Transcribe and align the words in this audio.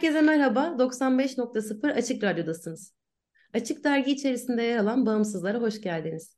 Herkese 0.00 0.20
merhaba. 0.20 0.76
95.0 0.78 1.92
Açık 1.92 2.24
Radyo'dasınız. 2.24 2.94
Açık 3.54 3.84
Dergi 3.84 4.12
içerisinde 4.12 4.62
yer 4.62 4.78
alan 4.78 5.06
Bağımsızlara 5.06 5.58
hoş 5.60 5.80
geldiniz. 5.80 6.36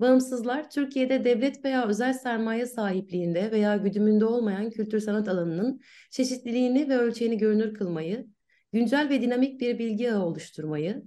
Bağımsızlar, 0.00 0.70
Türkiye'de 0.70 1.24
devlet 1.24 1.64
veya 1.64 1.86
özel 1.86 2.12
sermaye 2.12 2.66
sahipliğinde 2.66 3.50
veya 3.50 3.76
güdümünde 3.76 4.24
olmayan 4.24 4.70
kültür 4.70 5.00
sanat 5.00 5.28
alanının 5.28 5.80
çeşitliliğini 6.10 6.88
ve 6.88 6.96
ölçeğini 6.96 7.38
görünür 7.38 7.74
kılmayı, 7.74 8.26
güncel 8.72 9.08
ve 9.08 9.22
dinamik 9.22 9.60
bir 9.60 9.78
bilgi 9.78 10.12
ağı 10.12 10.24
oluşturmayı, 10.24 11.02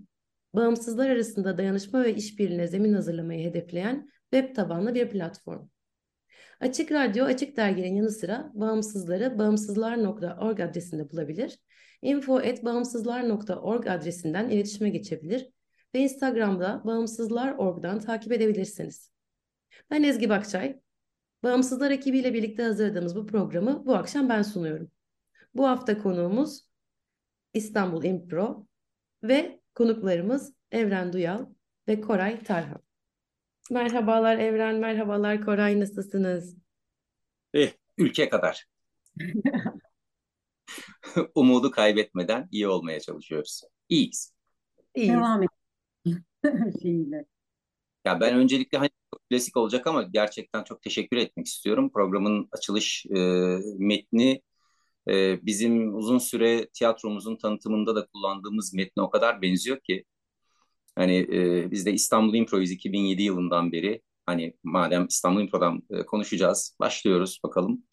bağımsızlar 0.53 1.09
arasında 1.09 1.57
dayanışma 1.57 2.03
ve 2.03 2.15
işbirliğine 2.15 2.67
zemin 2.67 2.93
hazırlamayı 2.93 3.49
hedefleyen 3.49 4.09
web 4.33 4.55
tabanlı 4.55 4.95
bir 4.95 5.09
platform. 5.09 5.67
Açık 6.59 6.91
Radyo, 6.91 7.25
Açık 7.25 7.57
Dergi'nin 7.57 7.95
yanı 7.95 8.11
sıra 8.11 8.51
bağımsızları 8.53 9.39
bağımsızlar.org 9.39 10.59
adresinde 10.59 11.09
bulabilir, 11.09 11.59
info.bağımsızlar.org 12.01 13.87
adresinden 13.87 14.49
iletişime 14.49 14.89
geçebilir 14.89 15.49
ve 15.95 15.99
Instagram'da 15.99 16.81
bağımsızlar.org'dan 16.85 17.99
takip 17.99 18.31
edebilirsiniz. 18.31 19.11
Ben 19.91 20.03
Ezgi 20.03 20.29
Bakçay. 20.29 20.79
Bağımsızlar 21.43 21.91
ekibiyle 21.91 22.33
birlikte 22.33 22.63
hazırladığımız 22.63 23.15
bu 23.15 23.25
programı 23.25 23.85
bu 23.85 23.95
akşam 23.95 24.29
ben 24.29 24.41
sunuyorum. 24.41 24.91
Bu 25.53 25.67
hafta 25.67 25.97
konuğumuz 25.97 26.69
İstanbul 27.53 28.03
Impro 28.03 28.67
ve 29.23 29.59
konuklarımız 29.75 30.53
Evren 30.71 31.13
Duyal 31.13 31.45
ve 31.87 32.01
Koray 32.01 32.43
Tarhan. 32.43 32.81
Merhabalar 33.71 34.37
Evren, 34.37 34.75
merhabalar 34.75 35.45
Koray, 35.45 35.79
nasılsınız? 35.79 36.57
Eh, 37.53 37.71
ülke 37.97 38.29
kadar. 38.29 38.65
Umudu 41.35 41.71
kaybetmeden 41.71 42.47
iyi 42.51 42.67
olmaya 42.67 42.99
çalışıyoruz. 42.99 43.61
İyiyiz. 43.89 44.33
İyiyiz. 44.95 45.13
Devam 45.13 45.43
et. 45.43 45.49
Şeyiyle. 46.81 47.25
Ya 48.05 48.19
ben 48.19 48.35
öncelikle 48.35 48.77
hani 48.77 48.89
klasik 49.29 49.57
olacak 49.57 49.87
ama 49.87 50.03
gerçekten 50.03 50.63
çok 50.63 50.81
teşekkür 50.81 51.17
etmek 51.17 51.47
istiyorum. 51.47 51.91
Programın 51.93 52.47
açılış 52.51 53.05
e, 53.05 53.19
metni 53.77 54.41
e, 55.09 55.45
bizim 55.45 55.95
uzun 55.95 56.17
süre 56.17 56.69
tiyatromuzun 56.73 57.37
tanıtımında 57.37 57.95
da 57.95 58.07
kullandığımız 58.07 58.73
metne 58.73 59.03
o 59.03 59.09
kadar 59.09 59.41
benziyor 59.41 59.79
ki 59.79 60.05
hani 60.95 61.17
e, 61.17 61.71
biz 61.71 61.85
de 61.85 61.93
İstanbul 61.93 62.35
Improviz 62.35 62.71
2007 62.71 63.23
yılından 63.23 63.71
beri 63.71 64.01
hani 64.25 64.53
madem 64.63 65.07
İstanbul 65.07 65.41
Impro'dan 65.41 65.83
e, 65.89 66.05
konuşacağız 66.05 66.75
başlıyoruz 66.79 67.39
bakalım. 67.43 67.83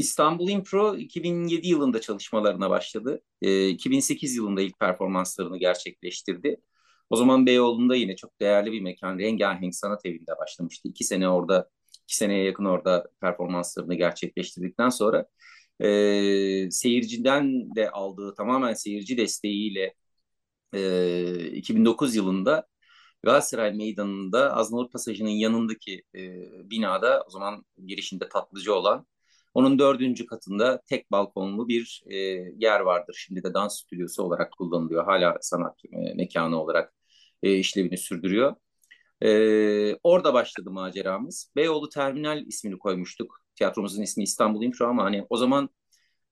İstanbul 0.00 0.48
Impro 0.48 0.96
2007 0.96 1.68
yılında 1.68 2.00
çalışmalarına 2.00 2.70
başladı. 2.70 3.22
E, 3.42 3.68
2008 3.68 4.36
yılında 4.36 4.60
ilk 4.62 4.78
performanslarını 4.80 5.58
gerçekleştirdi. 5.58 6.56
O 7.10 7.16
zaman 7.16 7.46
Beyoğlu'nda 7.46 7.96
yine 7.96 8.16
çok 8.16 8.40
değerli 8.40 8.72
bir 8.72 8.80
mekan 8.80 9.18
Rengahenk 9.18 9.74
Sanat 9.74 10.06
Evi'nde 10.06 10.38
başlamıştı. 10.38 10.88
İki 10.88 11.04
sene 11.04 11.28
orada, 11.28 11.70
iki 12.04 12.16
seneye 12.16 12.44
yakın 12.44 12.64
orada 12.64 13.08
performanslarını 13.20 13.94
gerçekleştirdikten 13.94 14.88
sonra 14.88 15.26
e, 15.80 16.70
seyirciden 16.70 17.74
de 17.74 17.90
aldığı 17.90 18.34
tamamen 18.34 18.74
seyirci 18.74 19.16
desteğiyle 19.16 19.94
e, 20.74 21.50
2009 21.52 22.16
yılında 22.16 22.66
Galatasaray 23.22 23.72
Meydanı'nda 23.74 24.56
Aznavur 24.56 24.90
Pasajı'nın 24.90 25.30
yanındaki 25.30 26.02
e, 26.14 26.20
binada 26.70 27.24
o 27.26 27.30
zaman 27.30 27.64
girişinde 27.86 28.28
tatlıcı 28.28 28.74
olan 28.74 29.06
onun 29.54 29.78
dördüncü 29.78 30.26
katında 30.26 30.82
tek 30.86 31.10
balkonlu 31.10 31.68
bir 31.68 32.02
e, 32.06 32.16
yer 32.58 32.80
vardır. 32.80 33.16
Şimdi 33.18 33.42
de 33.42 33.54
dans 33.54 33.80
stüdyosu 33.82 34.22
olarak 34.22 34.52
kullanılıyor. 34.52 35.04
Hala 35.04 35.38
sanat 35.40 35.78
e, 35.92 36.14
mekanı 36.14 36.62
olarak 36.62 36.94
e, 37.42 37.54
işlevini 37.56 37.98
sürdürüyor. 37.98 38.56
E, 39.22 39.96
orada 40.02 40.34
başladı 40.34 40.70
maceramız. 40.70 41.52
Beyoğlu 41.56 41.88
Terminal 41.88 42.46
ismini 42.46 42.78
koymuştuk. 42.78 43.42
Tiyatromuzun 43.54 44.02
ismi 44.02 44.22
İstanbul 44.24 44.62
Impro 44.62 44.86
ama 44.86 45.04
hani 45.04 45.26
o 45.30 45.36
zaman 45.36 45.70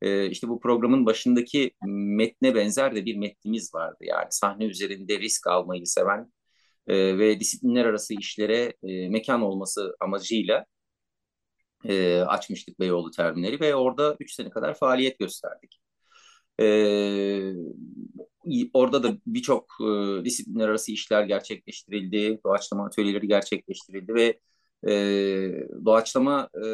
e, 0.02 0.30
işte 0.30 0.48
bu 0.48 0.60
programın 0.60 1.06
başındaki 1.06 1.70
metne 1.86 2.54
benzer 2.54 2.94
de 2.94 3.04
bir 3.04 3.16
metnimiz 3.16 3.74
vardı. 3.74 3.96
Yani 4.00 4.26
sahne 4.30 4.64
üzerinde 4.64 5.18
risk 5.20 5.46
almayı 5.46 5.86
seven 5.86 6.32
e, 6.86 7.18
ve 7.18 7.40
disiplinler 7.40 7.84
arası 7.84 8.14
işlere 8.14 8.74
e, 8.82 9.08
mekan 9.08 9.42
olması 9.42 9.96
amacıyla 10.00 10.66
e, 11.84 12.20
açmıştık 12.20 12.80
Beyoğlu 12.80 13.10
Terminali 13.10 13.60
ve 13.60 13.74
orada 13.74 14.16
3 14.20 14.34
sene 14.34 14.50
kadar 14.50 14.74
faaliyet 14.74 15.18
gösterdik. 15.18 15.80
E, 16.60 16.64
orada 18.74 19.02
da 19.02 19.18
birçok 19.26 19.66
e, 19.80 20.24
disiplinler 20.24 20.68
arası 20.68 20.92
işler 20.92 21.24
gerçekleştirildi, 21.24 22.40
doğaçlama 22.44 22.86
atölyeleri 22.86 23.28
gerçekleştirildi 23.28 24.14
ve 24.14 24.40
e, 24.86 24.92
doğaçlama 25.84 26.50
e, 26.64 26.68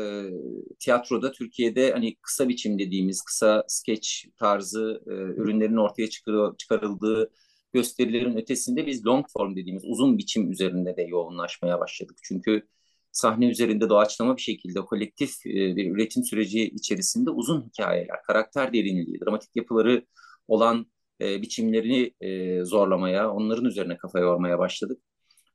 tiyatroda 0.78 1.32
Türkiye'de 1.32 1.92
hani 1.92 2.16
kısa 2.22 2.48
biçim 2.48 2.78
dediğimiz 2.78 3.22
kısa 3.22 3.64
skeç 3.68 4.28
tarzı 4.36 5.02
e, 5.06 5.10
ürünlerin 5.12 5.76
ortaya 5.76 6.10
çıkar, 6.10 6.56
çıkarıldığı 6.56 7.30
gösterilerin 7.72 8.36
ötesinde 8.36 8.86
biz 8.86 9.06
long 9.06 9.26
form 9.32 9.56
dediğimiz 9.56 9.84
uzun 9.84 10.18
biçim 10.18 10.50
üzerinde 10.52 10.96
de 10.96 11.02
yoğunlaşmaya 11.02 11.80
başladık. 11.80 12.18
Çünkü 12.22 12.68
sahne 13.14 13.46
üzerinde 13.48 13.88
doğaçlama 13.88 14.36
bir 14.36 14.42
şekilde 14.42 14.80
kolektif 14.80 15.46
e, 15.46 15.76
bir 15.76 15.90
üretim 15.90 16.24
süreci 16.24 16.68
içerisinde 16.68 17.30
uzun 17.30 17.62
hikayeler, 17.62 18.22
karakter 18.26 18.72
derinliği, 18.72 19.20
dramatik 19.20 19.56
yapıları 19.56 20.06
olan 20.48 20.86
e, 21.20 21.42
biçimlerini 21.42 22.14
e, 22.20 22.64
zorlamaya, 22.64 23.32
onların 23.32 23.64
üzerine 23.64 23.96
kafa 23.96 24.20
yormaya 24.20 24.58
başladık. 24.58 25.02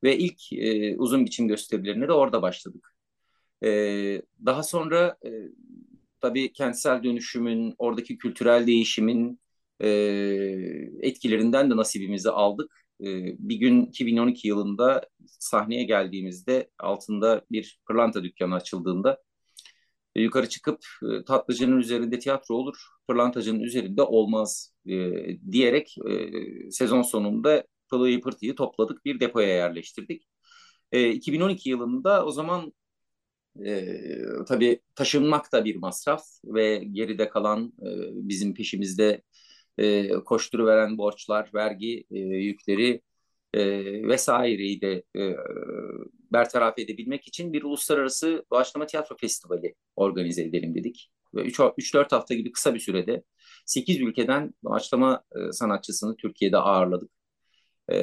Ve 0.04 0.18
ilk 0.18 0.40
uzun 1.02 1.26
biçim 1.26 1.48
gösterilerine 1.48 2.08
de 2.08 2.14
orada 2.14 2.42
başladık. 2.42 2.96
Daha 4.46 4.64
sonra 4.64 5.18
e, 5.26 5.30
tabii 6.22 6.54
kentsel 6.54 7.04
dönüşümün, 7.04 7.76
oradaki 7.78 8.18
kültürel 8.18 8.68
değişimin 8.68 9.40
etkilerinden 11.02 11.72
de 11.72 11.78
nasibimizi 11.78 12.30
aldık. 12.30 12.89
E, 13.02 13.36
bir 13.40 13.56
gün 13.56 13.86
2012 13.86 14.48
yılında 14.48 15.10
sahneye 15.26 15.84
geldiğimizde 15.84 16.70
altında 16.80 17.46
bir 17.52 17.80
pırlanta 17.88 18.24
dükkanı 18.24 18.56
açıldığında 18.56 19.20
e, 20.16 20.22
yukarı 20.22 20.50
çıkıp 20.50 20.80
e, 21.04 21.24
tatlıcının 21.26 21.78
üzerinde 21.80 22.20
tiyatro 22.20 22.56
olur, 22.56 22.76
pırlantacının 23.08 23.60
üzerinde 23.60 24.02
olmaz 24.02 24.74
e, 24.88 25.12
diyerek 25.52 25.96
sezon 26.72 27.02
sonunda 27.02 27.64
pılıyı 27.90 28.22
pırtıyı 28.22 28.56
topladık, 28.56 29.06
bir 29.06 29.20
depoya 29.20 29.48
yerleştirdik. 29.48 30.28
E, 30.92 31.12
2012 31.12 31.70
yılında 31.70 32.26
o 32.26 32.32
zaman 32.32 32.74
e, 33.66 33.98
tabii 34.48 34.80
taşınmak 34.96 35.52
da 35.54 35.66
bir 35.66 35.76
masraf 35.76 36.24
ve 36.46 36.78
geride 36.92 37.30
kalan 37.30 37.74
e, 37.82 37.88
bizim 38.30 38.54
peşimizde 38.54 39.22
e, 39.80 40.10
koşturuveren 40.26 40.98
borçlar, 40.98 41.50
vergi 41.54 42.04
e, 42.12 42.20
yükleri 42.20 43.02
e, 43.54 43.64
vesaireyi 44.08 44.82
de 44.82 45.04
e, 45.18 45.36
bertaraf 46.32 46.80
edebilmek 46.80 47.28
için 47.28 47.54
bir 47.54 47.64
uluslararası 47.64 48.46
doğaçlama 48.52 48.86
tiyatro 48.86 49.16
festivali 49.18 49.76
organize 49.96 50.44
edelim 50.44 50.76
dedik. 50.76 51.12
Ve 51.36 51.42
3-4 51.42 52.12
hafta 52.12 52.34
gibi 52.36 52.52
kısa 52.52 52.74
bir 52.74 52.80
sürede 52.80 53.24
8 53.66 54.02
ülkeden 54.02 54.54
doğaçlama 54.64 55.24
e, 55.36 55.52
sanatçısını 55.52 56.16
Türkiye'de 56.16 56.58
ağırladık. 56.58 57.12
E, 57.90 57.98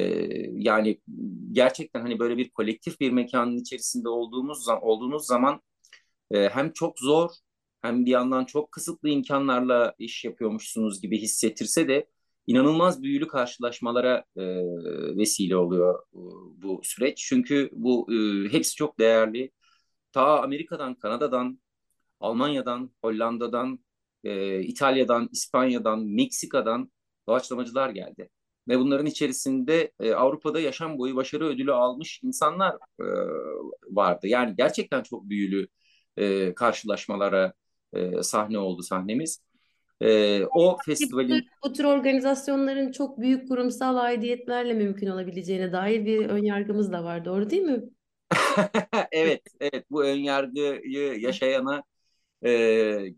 yani 0.53 1.01
gerçekten 1.51 2.01
hani 2.01 2.19
böyle 2.19 2.37
bir 2.37 2.49
kolektif 2.49 2.99
bir 2.99 3.11
mekanın 3.11 3.57
içerisinde 3.57 4.09
olduğumuz 4.09 4.67
olduğunuz 4.81 5.25
zaman 5.27 5.61
e, 6.31 6.49
hem 6.49 6.73
çok 6.73 6.99
zor 6.99 7.31
hem 7.81 8.05
bir 8.05 8.11
yandan 8.11 8.45
çok 8.45 8.71
kısıtlı 8.71 9.09
imkanlarla 9.09 9.95
iş 9.99 10.25
yapıyormuşsunuz 10.25 11.01
gibi 11.01 11.21
hissettirse 11.21 11.87
de 11.87 12.07
inanılmaz 12.47 13.03
büyülü 13.03 13.27
karşılaşmalara 13.27 14.25
e, 14.37 14.43
vesile 15.17 15.57
oluyor 15.57 16.03
bu 16.57 16.81
süreç. 16.83 17.17
Çünkü 17.17 17.69
bu 17.73 18.07
e, 18.13 18.49
hepsi 18.53 18.75
çok 18.75 18.99
değerli. 18.99 19.51
Ta 20.11 20.41
Amerika'dan, 20.43 20.95
Kanada'dan, 20.95 21.59
Almanya'dan, 22.19 22.91
Hollanda'dan, 23.03 23.79
e, 24.23 24.61
İtalya'dan, 24.63 25.29
İspanya'dan, 25.31 25.99
Meksika'dan 25.99 26.91
doğaçlamacılar 27.27 27.89
geldi. 27.89 28.29
Ve 28.67 28.79
bunların 28.79 29.05
içerisinde 29.05 29.91
e, 29.99 30.13
Avrupa'da 30.13 30.59
yaşam 30.59 30.97
boyu 30.97 31.15
başarı 31.15 31.45
ödülü 31.45 31.73
almış 31.73 32.19
insanlar 32.23 32.75
e, 32.99 33.05
vardı. 33.89 34.27
Yani 34.27 34.55
gerçekten 34.57 35.03
çok 35.03 35.29
büyülü 35.29 35.67
e, 36.17 36.53
karşılaşmalara 36.53 37.53
e, 37.93 38.23
sahne 38.23 38.57
oldu 38.57 38.83
sahnemiz. 38.83 39.41
E, 40.01 40.43
o 40.45 40.77
festivalin... 40.85 41.45
Bu 41.63 41.73
tür 41.73 41.83
organizasyonların 41.83 42.91
çok 42.91 43.19
büyük 43.19 43.47
kurumsal 43.47 43.97
aidiyetlerle 43.97 44.73
mümkün 44.73 45.07
olabileceğine 45.07 45.71
dair 45.71 46.05
bir 46.05 46.25
önyargımız 46.25 46.91
da 46.91 47.03
var. 47.03 47.25
Doğru 47.25 47.49
değil 47.49 47.63
mi? 47.63 47.83
evet, 49.11 49.41
evet. 49.59 49.85
Bu 49.91 50.03
önyargıyı 50.03 51.19
yaşayana 51.19 51.83
e, 52.45 52.51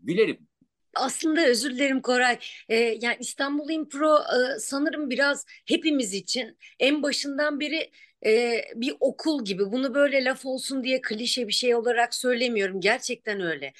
gülerim. 0.02 0.50
Aslında 0.94 1.46
özür 1.46 1.70
dilerim 1.70 2.02
Koray. 2.02 2.38
Ee, 2.68 2.76
yani 2.76 3.16
İstanbul 3.20 3.70
Impro 3.70 4.16
e, 4.16 4.58
sanırım 4.58 5.10
biraz 5.10 5.46
hepimiz 5.66 6.14
için 6.14 6.56
en 6.78 7.02
başından 7.02 7.60
beri 7.60 7.90
e, 8.26 8.64
bir 8.74 8.94
okul 9.00 9.44
gibi. 9.44 9.72
Bunu 9.72 9.94
böyle 9.94 10.24
laf 10.24 10.46
olsun 10.46 10.84
diye 10.84 11.00
klişe 11.00 11.48
bir 11.48 11.52
şey 11.52 11.74
olarak 11.74 12.14
söylemiyorum. 12.14 12.80
Gerçekten 12.80 13.40
öyle. 13.40 13.72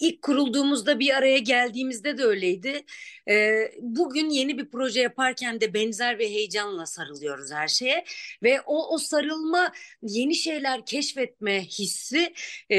İlk 0.00 0.22
kurulduğumuzda 0.22 0.98
bir 0.98 1.14
araya 1.14 1.38
geldiğimizde 1.38 2.18
de 2.18 2.24
öyleydi. 2.24 2.84
E, 3.28 3.64
bugün 3.80 4.30
yeni 4.30 4.58
bir 4.58 4.70
proje 4.70 5.00
yaparken 5.00 5.60
de 5.60 5.74
benzer 5.74 6.18
bir 6.18 6.28
heyecanla 6.28 6.86
sarılıyoruz 6.86 7.52
her 7.52 7.68
şeye. 7.68 8.04
Ve 8.42 8.60
o, 8.66 8.94
o 8.94 8.98
sarılma, 8.98 9.72
yeni 10.02 10.34
şeyler 10.34 10.86
keşfetme 10.86 11.64
hissi 11.64 12.34
e, 12.70 12.76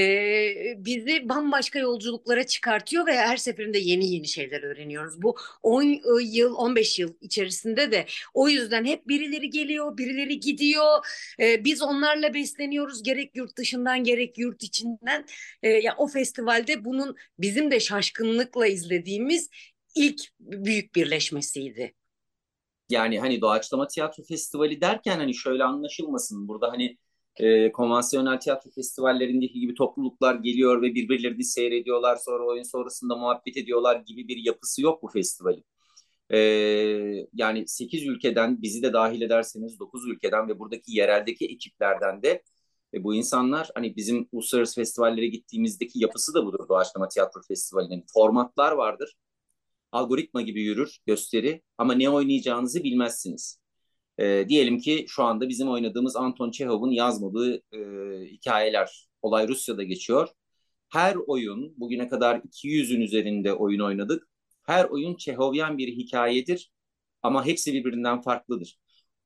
bizi 0.78 1.30
bambaşka 1.30 1.80
yolculuklara 1.80 2.48
çıkartıyor 2.48 3.08
ve 3.08 3.18
her 3.18 3.38
seferinde 3.38 3.78
yeni 3.80 4.14
yeni 4.14 4.28
şeyler 4.28 4.64
öğreniyoruz. 4.64 5.22
Bu 5.22 5.36
10 5.64 5.84
yıl, 6.22 6.56
15 6.56 7.00
yıl 7.00 7.14
içerisinde 7.22 7.92
de 7.92 8.06
o 8.34 8.50
yüzden 8.50 8.86
hep 8.86 9.08
birileri 9.08 9.50
geliyor, 9.50 9.98
birileri 9.98 10.40
gidiyor 10.40 10.79
oluyor. 10.80 11.06
E, 11.40 11.64
biz 11.64 11.82
onlarla 11.82 12.34
besleniyoruz 12.34 13.04
gerek 13.04 13.36
yurt 13.36 13.58
dışından 13.58 14.04
gerek 14.04 14.38
yurt 14.38 14.64
içinden. 14.64 15.26
E, 15.64 15.70
ya 15.70 15.96
o 15.98 16.08
festivalde 16.08 16.86
bunun 16.86 17.16
bizim 17.40 17.72
de 17.72 17.80
şaşkınlıkla 17.80 18.68
izlediğimiz 18.68 19.50
ilk 19.96 20.22
büyük 20.40 20.96
birleşmesiydi. 20.96 21.94
Yani 22.90 23.20
hani 23.20 23.42
Doğaçlama 23.42 23.88
Tiyatro 23.88 24.24
Festivali 24.24 24.82
derken 24.82 25.18
hani 25.18 25.36
şöyle 25.36 25.64
anlaşılmasın. 25.64 26.48
Burada 26.48 26.72
hani 26.72 26.98
e, 27.36 27.72
konvansiyonel 27.72 28.40
tiyatro 28.40 28.72
festivallerindeki 28.72 29.60
gibi 29.60 29.74
topluluklar 29.74 30.36
geliyor 30.36 30.82
ve 30.82 30.96
birbirlerini 30.96 31.44
seyrediyorlar 31.44 32.16
sonra 32.16 32.44
oyun 32.44 32.64
sonrasında 32.64 33.16
muhabbet 33.16 33.58
ediyorlar 33.58 33.96
gibi 33.96 34.28
bir 34.28 34.38
yapısı 34.38 34.82
yok 34.82 35.04
bu 35.04 35.08
festivalin. 35.08 35.66
E, 36.34 36.38
yani 37.34 37.68
8 37.68 38.08
ülkeden 38.08 38.62
bizi 38.62 38.84
de 38.84 38.94
dahil 38.94 39.22
ederseniz 39.22 39.80
9 39.80 40.08
ülkeden 40.08 40.48
ve 40.50 40.60
buradaki 40.60 40.92
yereldeki 40.92 41.46
ekiplerden 41.46 42.24
de 42.24 42.44
ve 42.94 43.04
bu 43.04 43.16
insanlar 43.16 43.70
hani 43.76 43.96
bizim 43.96 44.28
uluslararası 44.32 44.76
festivallere 44.76 45.28
gittiğimizdeki 45.28 46.00
yapısı 46.00 46.34
da 46.34 46.46
budur 46.46 46.70
Doğaçlama 46.70 47.08
Tiyatro 47.08 47.42
Festivali'nin. 47.48 48.06
Formatlar 48.14 48.72
vardır. 48.72 49.16
Algoritma 49.92 50.42
gibi 50.42 50.62
yürür 50.64 50.98
gösteri 51.06 51.62
ama 51.78 51.94
ne 51.94 52.10
oynayacağınızı 52.10 52.84
bilmezsiniz. 52.84 53.60
E, 54.18 54.46
diyelim 54.50 54.80
ki 54.80 55.06
şu 55.10 55.24
anda 55.24 55.50
bizim 55.50 55.70
oynadığımız 55.70 56.16
Anton 56.16 56.52
Çehov'un 56.52 56.92
yazmadığı 56.92 57.56
e, 57.56 57.80
hikayeler. 58.26 59.10
Olay 59.22 59.48
Rusya'da 59.48 59.84
geçiyor. 59.84 60.30
Her 60.90 61.16
oyun 61.16 61.74
bugüne 61.78 62.08
kadar 62.10 62.36
200'ün 62.40 63.02
üzerinde 63.02 63.54
oyun 63.54 63.80
oynadık 63.80 64.28
her 64.70 64.86
oyun 64.86 65.16
Çehovyen 65.16 65.78
bir 65.78 65.88
hikayedir 65.88 66.72
ama 67.22 67.46
hepsi 67.46 67.74
birbirinden 67.74 68.22
farklıdır. 68.22 68.80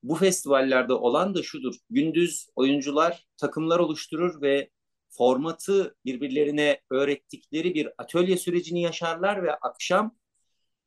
Bu 0.03 0.15
festivallerde 0.15 0.93
olan 0.93 1.35
da 1.35 1.43
şudur. 1.43 1.75
Gündüz 1.89 2.47
oyuncular 2.55 3.27
takımlar 3.37 3.79
oluşturur 3.79 4.41
ve 4.41 4.69
formatı 5.09 5.95
birbirlerine 6.05 6.81
öğrettikleri 6.91 7.73
bir 7.75 7.89
atölye 7.97 8.37
sürecini 8.37 8.81
yaşarlar 8.81 9.43
ve 9.43 9.55
akşam 9.55 10.15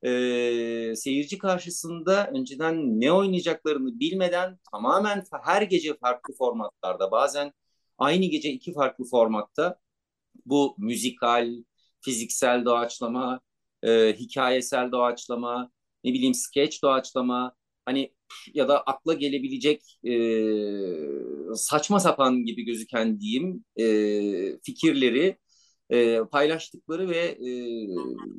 e, 0.02 0.10
seyirci 0.96 1.38
karşısında 1.38 2.30
önceden 2.34 3.00
ne 3.00 3.12
oynayacaklarını 3.12 4.00
bilmeden 4.00 4.58
tamamen 4.72 5.24
her 5.42 5.62
gece 5.62 5.96
farklı 5.98 6.34
formatlarda 6.34 7.10
bazen 7.10 7.52
aynı 7.98 8.26
gece 8.26 8.50
iki 8.50 8.72
farklı 8.72 9.04
formatta 9.04 9.78
bu 10.46 10.74
müzikal, 10.78 11.50
fiziksel 12.00 12.64
doğaçlama, 12.64 13.40
e, 13.86 14.14
hikayesel 14.18 14.92
doğaçlama, 14.92 15.70
ne 16.04 16.12
bileyim 16.12 16.34
sketch 16.34 16.82
doğaçlama, 16.82 17.54
hani 17.84 18.14
ya 18.54 18.68
da 18.68 18.80
akla 18.80 19.14
gelebilecek 19.14 19.98
e, 20.04 20.14
saçma 21.54 22.00
sapan 22.00 22.44
gibi 22.44 22.64
gözüken 22.64 23.20
diyeyim 23.20 23.64
e, 23.76 23.86
fikirleri 24.62 25.38
e, 25.90 26.18
paylaştıkları 26.32 27.08
ve 27.08 27.18
e, 27.18 27.50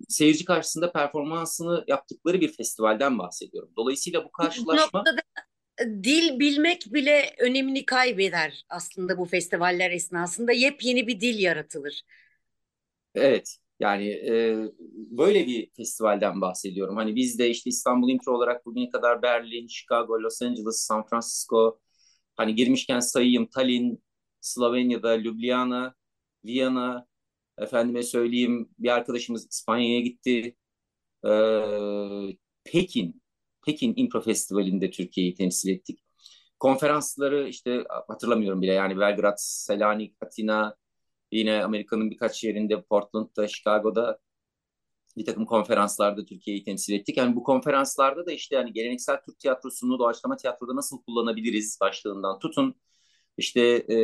seyirci 0.09 0.45
karşısında 0.45 0.91
performansını 0.91 1.83
yaptıkları 1.87 2.41
bir 2.41 2.53
festivalden 2.53 3.19
bahsediyorum. 3.19 3.71
Dolayısıyla 3.77 4.25
bu 4.25 4.31
karşılaşma... 4.31 5.03
Bu 5.05 5.09
dil 6.03 6.39
bilmek 6.39 6.93
bile 6.93 7.35
önemini 7.39 7.85
kaybeder 7.85 8.65
aslında 8.69 9.17
bu 9.17 9.25
festivaller 9.25 9.91
esnasında. 9.91 10.51
Yepyeni 10.51 11.07
bir 11.07 11.21
dil 11.21 11.39
yaratılır. 11.39 12.01
Evet, 13.15 13.57
yani 13.79 14.07
e, 14.09 14.57
böyle 14.93 15.47
bir 15.47 15.71
festivalden 15.77 16.41
bahsediyorum. 16.41 16.95
Hani 16.97 17.15
biz 17.15 17.39
de 17.39 17.49
işte 17.49 17.69
İstanbul 17.69 18.09
Intro 18.09 18.31
olarak 18.35 18.65
bugüne 18.65 18.89
kadar 18.89 19.21
Berlin, 19.21 19.67
Chicago, 19.67 20.21
Los 20.23 20.41
Angeles, 20.41 20.75
San 20.87 21.05
Francisco, 21.07 21.79
hani 22.37 22.55
girmişken 22.55 22.99
sayayım 22.99 23.47
Tallinn, 23.47 24.03
Slovenya'da, 24.41 25.17
Ljubljana, 25.17 25.95
Viyana, 26.45 27.07
efendime 27.57 28.03
söyleyeyim 28.03 28.69
bir 28.79 28.89
arkadaşımız 28.89 29.47
İspanya'ya 29.51 29.99
gitti. 30.01 30.55
Ee, 31.25 32.37
Pekin, 32.63 33.21
Pekin 33.65 33.93
Impro 33.97 34.21
Festivali'nde 34.21 34.91
Türkiye'yi 34.91 35.35
temsil 35.35 35.69
ettik. 35.69 35.99
Konferansları 36.59 37.47
işte 37.49 37.83
hatırlamıyorum 38.07 38.61
bile 38.61 38.73
yani 38.73 38.99
Belgrad, 38.99 39.35
Selanik, 39.37 40.15
Atina, 40.21 40.75
Yine 41.31 41.63
Amerika'nın 41.63 42.11
birkaç 42.11 42.43
yerinde, 42.43 42.81
Portland'da, 42.81 43.47
Chicago'da 43.47 44.19
bir 45.17 45.25
takım 45.25 45.45
konferanslarda 45.45 46.25
Türkiye'yi 46.25 46.63
temsil 46.63 46.93
ettik. 46.93 47.17
Yani 47.17 47.35
bu 47.35 47.43
konferanslarda 47.43 48.25
da 48.25 48.31
işte 48.31 48.55
yani 48.55 48.73
geleneksel 48.73 49.21
Türk 49.21 49.39
tiyatrosunu 49.39 49.99
doğaçlama 49.99 50.37
tiyatroda 50.37 50.75
nasıl 50.75 51.03
kullanabiliriz 51.03 51.77
başlığından 51.81 52.39
tutun. 52.39 52.75
İşte 53.37 53.61
e, 53.61 53.95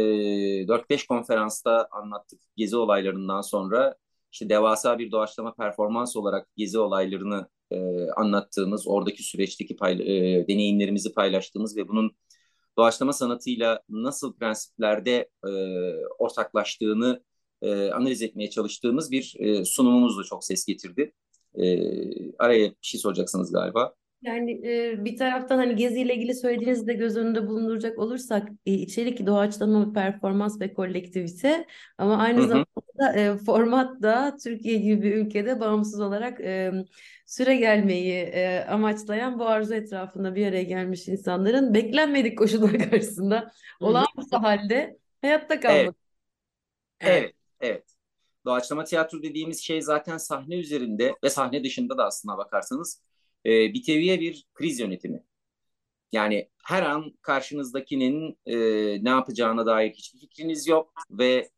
4-5 0.67 1.07
konferansta 1.07 1.87
anlattık 1.91 2.41
gezi 2.57 2.77
olaylarından 2.77 3.41
sonra 3.41 3.95
işte 4.31 4.49
devasa 4.49 4.99
bir 4.99 5.11
doğaçlama 5.11 5.53
performans 5.55 6.15
olarak 6.15 6.47
gezi 6.57 6.79
olaylarını 6.79 7.49
e, 7.71 7.77
anlattığımız, 8.11 8.87
oradaki 8.87 9.23
süreçteki 9.23 9.75
pay, 9.75 9.93
e, 9.93 10.47
deneyimlerimizi 10.47 11.13
paylaştığımız 11.13 11.77
ve 11.77 11.87
bunun 11.87 12.15
doğaçlama 12.77 13.13
sanatıyla 13.13 13.81
nasıl 13.89 14.33
prensiplerde 14.33 15.29
e, 15.47 15.49
ortaklaştığını 16.19 17.23
e, 17.61 17.91
analiz 17.91 18.21
etmeye 18.21 18.49
çalıştığımız 18.49 19.11
bir 19.11 19.35
e, 19.39 19.65
sunumumuz 19.65 20.17
da 20.17 20.23
çok 20.23 20.45
ses 20.45 20.65
getirdi. 20.65 21.13
E, 21.55 21.63
araya 22.39 22.69
bir 22.69 22.75
şey 22.81 22.99
soracaksınız 22.99 23.51
galiba. 23.51 23.95
Yani 24.23 24.67
e, 24.67 25.05
bir 25.05 25.17
taraftan 25.17 25.57
hani 25.57 25.75
Gezi 25.75 26.01
ile 26.01 26.15
ilgili 26.15 26.35
söylediğinizi 26.35 26.87
de 26.87 26.93
göz 26.93 27.17
önünde 27.17 27.47
bulunduracak 27.47 27.99
olursak 27.99 28.49
e, 28.65 28.73
içerik 28.73 29.25
doğaçlama, 29.25 29.93
performans 29.93 30.61
ve 30.61 30.73
kolektivite 30.73 31.67
ama 31.97 32.17
aynı 32.17 32.39
hı 32.39 32.43
hı. 32.43 32.47
zamanda 32.47 33.19
e, 33.19 33.37
format 33.37 34.01
da 34.01 34.37
Türkiye 34.43 34.77
gibi 34.77 35.01
bir 35.01 35.15
ülkede 35.15 35.59
bağımsız 35.59 35.99
olarak 35.99 36.41
e, 36.41 36.71
süre 37.25 37.55
gelmeyi 37.55 38.13
e, 38.13 38.65
amaçlayan 38.65 39.39
bu 39.39 39.45
arzu 39.45 39.73
etrafında 39.73 40.35
bir 40.35 40.47
araya 40.47 40.63
gelmiş 40.63 41.07
insanların 41.07 41.73
beklenmedik 41.73 42.37
koşullar 42.37 42.79
karşısında 42.89 43.51
olağanüstü 43.79 44.37
halde 44.37 44.97
hayatta 45.21 45.59
kalmak. 45.59 45.95
Evet. 47.01 47.23
evet, 47.23 47.35
evet. 47.59 47.83
Doğaçlama 48.45 48.83
tiyatro 48.83 49.23
dediğimiz 49.23 49.61
şey 49.61 49.81
zaten 49.81 50.17
sahne 50.17 50.55
üzerinde 50.55 51.15
ve 51.23 51.29
sahne 51.29 51.63
dışında 51.63 51.97
da 51.97 52.05
aslına 52.05 52.37
bakarsanız 52.37 53.01
e, 53.45 53.73
bir 53.73 53.83
teviye 53.83 54.19
bir 54.19 54.45
kriz 54.53 54.79
yönetimi. 54.79 55.23
Yani 56.11 56.49
her 56.63 56.83
an 56.83 57.13
karşınızdakinin 57.21 58.37
e, 58.45 58.55
ne 59.03 59.09
yapacağına 59.09 59.65
dair 59.65 59.91
hiçbir 59.91 60.19
fikriniz 60.19 60.67
yok 60.67 60.93
ve 61.09 61.49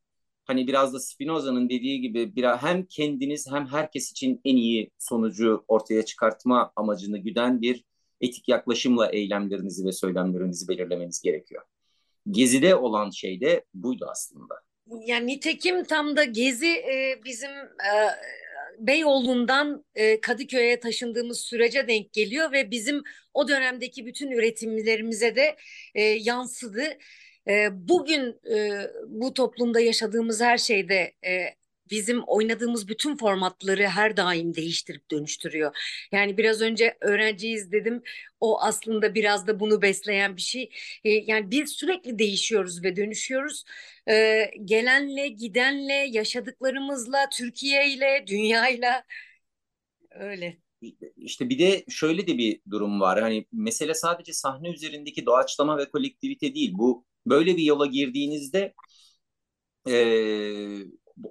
hani 0.45 0.67
biraz 0.67 0.93
da 0.93 0.99
Spinoza'nın 0.99 1.69
dediği 1.69 2.01
gibi 2.01 2.35
biraz 2.35 2.63
hem 2.63 2.85
kendiniz 2.85 3.47
hem 3.51 3.67
herkes 3.67 4.11
için 4.11 4.41
en 4.45 4.55
iyi 4.55 4.91
sonucu 4.99 5.65
ortaya 5.67 6.05
çıkartma 6.05 6.71
amacını 6.75 7.17
güden 7.17 7.61
bir 7.61 7.83
etik 8.21 8.49
yaklaşımla 8.49 9.09
eylemlerinizi 9.11 9.85
ve 9.85 9.91
söylemlerinizi 9.91 10.67
belirlemeniz 10.67 11.21
gerekiyor. 11.21 11.63
Gezi'de 12.31 12.75
olan 12.75 13.09
şey 13.09 13.41
de 13.41 13.65
buydu 13.73 14.07
aslında. 14.11 14.55
Yani 15.05 15.27
nitekim 15.27 15.83
tam 15.83 16.17
da 16.17 16.23
Gezi 16.23 16.67
e, 16.67 17.19
bizim 17.25 17.51
e, 17.51 17.91
Beyoğlu'ndan 18.79 19.85
e, 19.95 20.21
Kadıköy'e 20.21 20.79
taşındığımız 20.79 21.39
sürece 21.39 21.87
denk 21.87 22.13
geliyor 22.13 22.51
ve 22.51 22.71
bizim 22.71 23.03
o 23.33 23.47
dönemdeki 23.47 24.05
bütün 24.05 24.31
üretimlerimize 24.31 25.35
de 25.35 25.55
e, 25.95 26.01
yansıdı. 26.03 26.83
E, 27.47 27.69
bugün 27.71 28.39
e, 28.55 28.87
bu 29.07 29.33
toplumda 29.33 29.79
yaşadığımız 29.79 30.41
her 30.41 30.57
şeyde 30.57 31.13
e, 31.25 31.45
bizim 31.89 32.23
oynadığımız 32.27 32.87
bütün 32.87 33.17
formatları 33.17 33.87
her 33.87 34.17
daim 34.17 34.55
değiştirip 34.55 35.11
dönüştürüyor. 35.11 35.75
Yani 36.11 36.37
biraz 36.37 36.61
önce 36.61 36.97
öğrenciyiz 37.01 37.71
dedim. 37.71 38.03
O 38.39 38.61
aslında 38.61 39.15
biraz 39.15 39.47
da 39.47 39.59
bunu 39.59 39.81
besleyen 39.81 40.35
bir 40.35 40.41
şey. 40.41 40.69
E, 41.03 41.09
yani 41.09 41.51
biz 41.51 41.69
sürekli 41.69 42.19
değişiyoruz 42.19 42.83
ve 42.83 42.95
dönüşüyoruz. 42.95 43.63
E, 44.09 44.45
gelenle, 44.65 45.27
gidenle, 45.27 45.93
yaşadıklarımızla, 45.93 47.29
Türkiye 47.31 47.89
ile, 47.89 48.23
dünyayla 48.27 49.03
öyle. 50.11 50.57
İşte 51.17 51.49
bir 51.49 51.59
de 51.59 51.85
şöyle 51.89 52.27
de 52.27 52.37
bir 52.37 52.61
durum 52.71 53.01
var. 53.01 53.21
Hani 53.21 53.45
mesele 53.51 53.93
sadece 53.93 54.33
sahne 54.33 54.69
üzerindeki 54.69 55.25
doğaçlama 55.25 55.77
ve 55.77 55.89
kolektivite 55.89 56.55
değil. 56.55 56.71
Bu 56.73 57.05
böyle 57.25 57.57
bir 57.57 57.63
yola 57.63 57.85
girdiğinizde 57.85 58.73
e, 59.87 59.93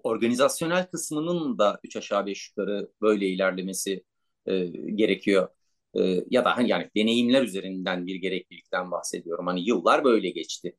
organizasyonel 0.02 0.86
kısmının 0.86 1.58
da 1.58 1.80
üç 1.84 1.96
aşağı 1.96 2.26
beş 2.26 2.48
yukarı 2.48 2.90
böyle 3.02 3.28
ilerlemesi 3.28 4.04
e, 4.46 4.66
gerekiyor. 4.94 5.48
E, 5.94 6.24
ya 6.30 6.44
da 6.44 6.56
hani 6.56 6.68
yani 6.70 6.90
deneyimler 6.96 7.42
üzerinden 7.42 8.06
bir 8.06 8.16
gereklilikten 8.16 8.90
bahsediyorum. 8.90 9.46
Hani 9.46 9.68
yıllar 9.68 10.04
böyle 10.04 10.30
geçti. 10.30 10.76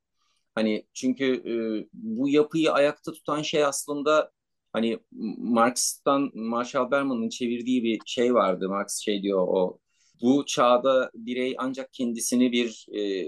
Hani 0.55 0.85
çünkü 0.93 1.25
e, 1.25 1.53
bu 1.93 2.29
yapıyı 2.29 2.71
ayakta 2.71 3.11
tutan 3.11 3.41
şey 3.41 3.65
aslında 3.65 4.31
hani 4.73 4.99
Marx'tan 5.37 6.31
Marshall 6.33 6.91
Berman'ın 6.91 7.29
çevirdiği 7.29 7.83
bir 7.83 7.99
şey 8.05 8.33
vardı. 8.33 8.69
Marx 8.69 8.99
şey 8.99 9.23
diyor 9.23 9.47
o 9.47 9.79
bu 10.21 10.45
çağda 10.45 11.11
birey 11.15 11.55
ancak 11.57 11.93
kendisini 11.93 12.51
bir 12.51 12.87
e, 12.97 13.25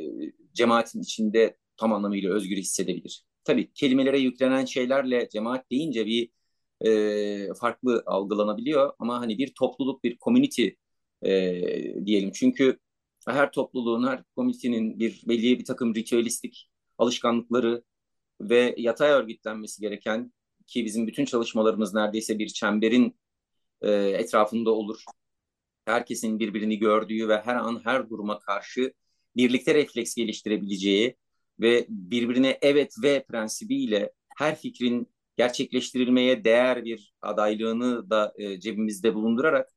cemaatin 0.53 1.01
içinde 1.01 1.57
tam 1.77 1.93
anlamıyla 1.93 2.33
özgür 2.33 2.57
hissedebilir. 2.57 3.26
Tabii 3.47 3.71
kelimelere 3.73 4.19
yüklenen 4.19 4.65
şeylerle 4.65 5.29
cemaat 5.29 5.71
deyince 5.71 6.05
bir 6.05 6.29
e, 6.81 7.53
farklı 7.53 8.03
algılanabiliyor 8.05 8.93
ama 8.99 9.19
hani 9.19 9.37
bir 9.37 9.53
topluluk, 9.53 10.03
bir 10.03 10.17
community 10.17 10.67
e, 11.21 12.05
diyelim. 12.05 12.31
Çünkü 12.31 12.79
her 13.27 13.51
topluluğun, 13.51 14.07
her 14.07 14.23
komünitenin 14.35 14.99
bir 14.99 15.23
belli 15.27 15.59
bir 15.59 15.65
takım 15.65 15.95
ritüelistik 15.95 16.69
alışkanlıkları 16.97 17.83
ve 18.41 18.75
yatay 18.77 19.11
örgütlenmesi 19.11 19.81
gereken 19.81 20.33
ki 20.67 20.85
bizim 20.85 21.07
bütün 21.07 21.25
çalışmalarımız 21.25 21.93
neredeyse 21.93 22.39
bir 22.39 22.47
çemberin 22.47 23.17
e, 23.81 23.91
etrafında 23.93 24.71
olur. 24.71 25.03
Herkesin 25.85 26.39
birbirini 26.39 26.79
gördüğü 26.79 27.27
ve 27.29 27.41
her 27.41 27.55
an 27.55 27.81
her 27.83 28.09
duruma 28.09 28.39
karşı 28.39 28.93
birlikte 29.35 29.73
refleks 29.75 30.15
geliştirebileceği 30.15 31.17
ve 31.59 31.85
birbirine 31.89 32.57
evet 32.61 32.95
ve 33.03 33.23
prensibiyle 33.23 34.11
her 34.37 34.55
fikrin 34.55 35.07
gerçekleştirilmeye 35.37 36.43
değer 36.43 36.85
bir 36.85 37.13
adaylığını 37.21 38.09
da 38.09 38.33
e, 38.37 38.59
cebimizde 38.59 39.15
bulundurarak 39.15 39.69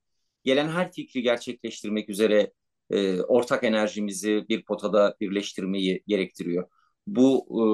gelen 0.44 0.68
her 0.68 0.92
fikri 0.92 1.22
gerçekleştirmek 1.22 2.08
üzere 2.08 2.52
e, 2.90 3.20
ortak 3.20 3.64
enerjimizi 3.64 4.46
bir 4.48 4.64
potada 4.64 5.16
birleştirmeyi 5.20 6.02
gerektiriyor. 6.06 6.68
Bu 7.06 7.46
e, 7.50 7.64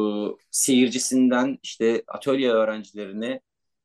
seyircisinden 0.50 1.58
işte 1.62 2.02
atölye 2.08 2.50
öğrencilerine 2.50 3.40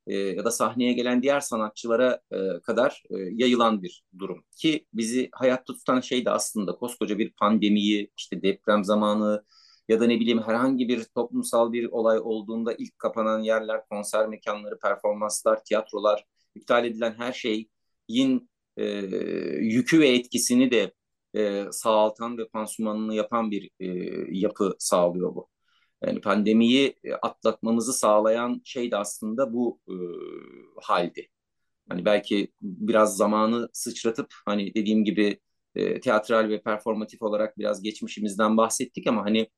ya 0.06 0.44
da 0.44 0.50
sahneye 0.50 0.92
gelen 0.92 1.22
diğer 1.22 1.40
sanatçılara 1.40 2.20
kadar 2.62 3.02
yayılan 3.10 3.82
bir 3.82 4.04
durum. 4.18 4.44
Ki 4.56 4.86
bizi 4.94 5.28
hayatta 5.32 5.74
tutan 5.74 6.00
şey 6.00 6.24
de 6.24 6.30
aslında 6.30 6.72
koskoca 6.72 7.18
bir 7.18 7.32
pandemiyi, 7.32 8.10
işte 8.16 8.42
deprem 8.42 8.84
zamanı, 8.84 9.44
ya 9.92 10.00
da 10.00 10.06
ne 10.06 10.20
bileyim 10.20 10.42
herhangi 10.42 10.88
bir 10.88 11.04
toplumsal 11.04 11.72
bir 11.72 11.84
olay 11.86 12.18
olduğunda 12.18 12.74
ilk 12.74 12.98
kapanan 12.98 13.40
yerler, 13.40 13.80
konser 13.90 14.28
mekanları, 14.28 14.78
performanslar, 14.78 15.64
tiyatrolar, 15.64 16.24
iptal 16.54 16.84
edilen 16.84 17.14
her 17.18 17.32
şeyin 17.32 18.50
e, 18.76 18.84
yükü 19.60 20.00
ve 20.00 20.08
etkisini 20.08 20.70
de 20.70 20.92
e, 21.36 21.64
sağaltan 21.72 22.38
ve 22.38 22.48
pansumanını 22.48 23.14
yapan 23.14 23.50
bir 23.50 23.70
e, 23.80 23.86
yapı 24.38 24.76
sağlıyor 24.78 25.34
bu. 25.34 25.48
Yani 26.02 26.20
pandemiyi 26.20 26.96
atlatmamızı 27.22 27.92
sağlayan 27.92 28.62
şey 28.64 28.90
de 28.90 28.96
aslında 28.96 29.52
bu 29.52 29.80
e, 29.88 29.94
haldi. 30.82 31.28
Hani 31.88 32.04
belki 32.04 32.52
biraz 32.62 33.16
zamanı 33.16 33.68
sıçratıp 33.72 34.34
hani 34.46 34.74
dediğim 34.74 35.04
gibi 35.04 35.40
e, 35.74 36.00
teatral 36.00 36.48
ve 36.48 36.62
performatif 36.62 37.22
olarak 37.22 37.58
biraz 37.58 37.82
geçmişimizden 37.82 38.56
bahsettik 38.56 39.06
ama 39.06 39.24
hani 39.24 39.48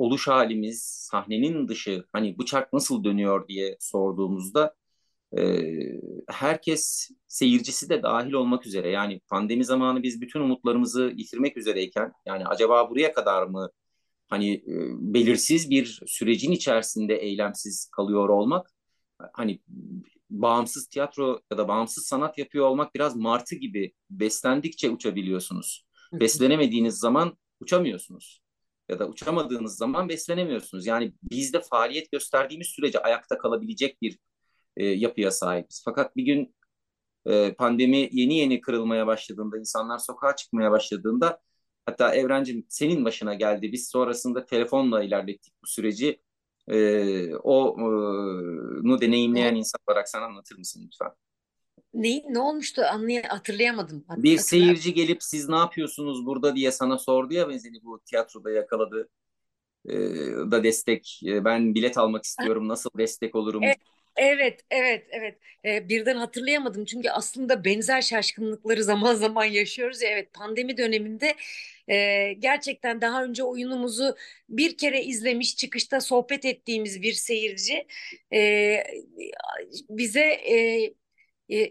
oluş 0.00 0.28
halimiz, 0.28 0.82
sahnenin 0.82 1.68
dışı 1.68 2.04
hani 2.12 2.38
bu 2.38 2.44
çark 2.44 2.72
nasıl 2.72 3.04
dönüyor 3.04 3.48
diye 3.48 3.76
sorduğumuzda 3.80 4.74
e, 5.38 5.62
herkes 6.28 7.10
seyircisi 7.28 7.88
de 7.88 8.02
dahil 8.02 8.32
olmak 8.32 8.66
üzere 8.66 8.90
yani 8.90 9.20
pandemi 9.28 9.64
zamanı 9.64 10.02
biz 10.02 10.20
bütün 10.20 10.40
umutlarımızı 10.40 11.12
yitirmek 11.16 11.56
üzereyken 11.56 12.12
yani 12.26 12.46
acaba 12.46 12.90
buraya 12.90 13.12
kadar 13.12 13.46
mı 13.46 13.70
hani 14.28 14.54
e, 14.54 14.74
belirsiz 15.14 15.70
bir 15.70 16.00
sürecin 16.06 16.52
içerisinde 16.52 17.16
eylemsiz 17.16 17.90
kalıyor 17.92 18.28
olmak 18.28 18.70
hani 19.32 19.60
bağımsız 20.30 20.86
tiyatro 20.86 21.40
ya 21.52 21.58
da 21.58 21.68
bağımsız 21.68 22.06
sanat 22.06 22.38
yapıyor 22.38 22.66
olmak 22.66 22.94
biraz 22.94 23.16
martı 23.16 23.54
gibi 23.54 23.92
beslendikçe 24.10 24.90
uçabiliyorsunuz. 24.90 25.86
Beslenemediğiniz 26.12 26.98
zaman 26.98 27.36
uçamıyorsunuz 27.60 28.39
ya 28.90 28.98
da 28.98 29.08
uçamadığınız 29.08 29.76
zaman 29.76 30.08
beslenemiyorsunuz. 30.08 30.86
Yani 30.86 31.12
biz 31.22 31.52
de 31.52 31.60
faaliyet 31.60 32.12
gösterdiğimiz 32.12 32.66
sürece 32.66 32.98
ayakta 32.98 33.38
kalabilecek 33.38 34.02
bir 34.02 34.18
e, 34.76 34.86
yapıya 34.86 35.30
sahibiz. 35.30 35.82
Fakat 35.84 36.16
bir 36.16 36.24
gün 36.24 36.54
e, 37.26 37.54
pandemi 37.54 38.08
yeni 38.12 38.38
yeni 38.38 38.60
kırılmaya 38.60 39.06
başladığında, 39.06 39.58
insanlar 39.58 39.98
sokağa 39.98 40.36
çıkmaya 40.36 40.70
başladığında 40.70 41.40
hatta 41.86 42.14
Evrencim 42.14 42.66
senin 42.68 43.04
başına 43.04 43.34
geldi. 43.34 43.72
Biz 43.72 43.88
sonrasında 43.88 44.46
telefonla 44.46 45.02
ilerlettik 45.04 45.54
bu 45.62 45.66
süreci. 45.66 46.22
E, 46.68 47.34
o 47.34 47.76
e, 47.78 47.84
nu 48.88 49.00
deneyimleyen 49.00 49.54
insan 49.54 49.80
olarak 49.88 50.08
sen 50.08 50.22
anlatır 50.22 50.58
mısın 50.58 50.82
lütfen? 50.86 51.10
Ne, 51.94 52.22
ne 52.28 52.38
olmuştu 52.38 52.82
anlay 52.82 53.22
hatırlayamadım. 53.22 54.04
Hat 54.08 54.18
bir 54.22 54.38
seyirci 54.38 54.94
gelip 54.94 55.22
siz 55.22 55.48
ne 55.48 55.56
yapıyorsunuz 55.56 56.26
burada 56.26 56.56
diye 56.56 56.72
sana 56.72 56.98
sordu 56.98 57.34
ya 57.34 57.58
seni 57.58 57.84
bu 57.84 58.00
tiyatroda 58.04 58.50
yakaladı 58.50 59.08
da 60.50 60.64
destek. 60.64 61.20
Ben 61.24 61.74
bilet 61.74 61.98
almak 61.98 62.24
istiyorum. 62.24 62.68
Nasıl 62.68 62.90
destek 62.98 63.34
olurum? 63.34 63.62
Evet. 63.62 63.78
Evet, 64.16 64.60
evet, 64.70 65.06
evet. 65.10 65.38
Ee, 65.64 65.88
birden 65.88 66.16
hatırlayamadım 66.16 66.84
çünkü 66.84 67.10
aslında 67.10 67.64
benzer 67.64 68.02
şaşkınlıkları 68.02 68.84
zaman 68.84 69.14
zaman 69.14 69.44
yaşıyoruz. 69.44 70.02
Evet, 70.02 70.32
pandemi 70.32 70.76
döneminde 70.76 71.34
e, 71.88 72.32
gerçekten 72.32 73.00
daha 73.00 73.24
önce 73.24 73.42
oyunumuzu 73.44 74.16
bir 74.48 74.76
kere 74.76 75.02
izlemiş, 75.02 75.56
çıkışta 75.56 76.00
sohbet 76.00 76.44
ettiğimiz 76.44 77.02
bir 77.02 77.12
seyirci 77.12 77.86
e, 78.32 78.76
bize 79.90 80.20
e, 80.20 80.54
e, 80.56 80.94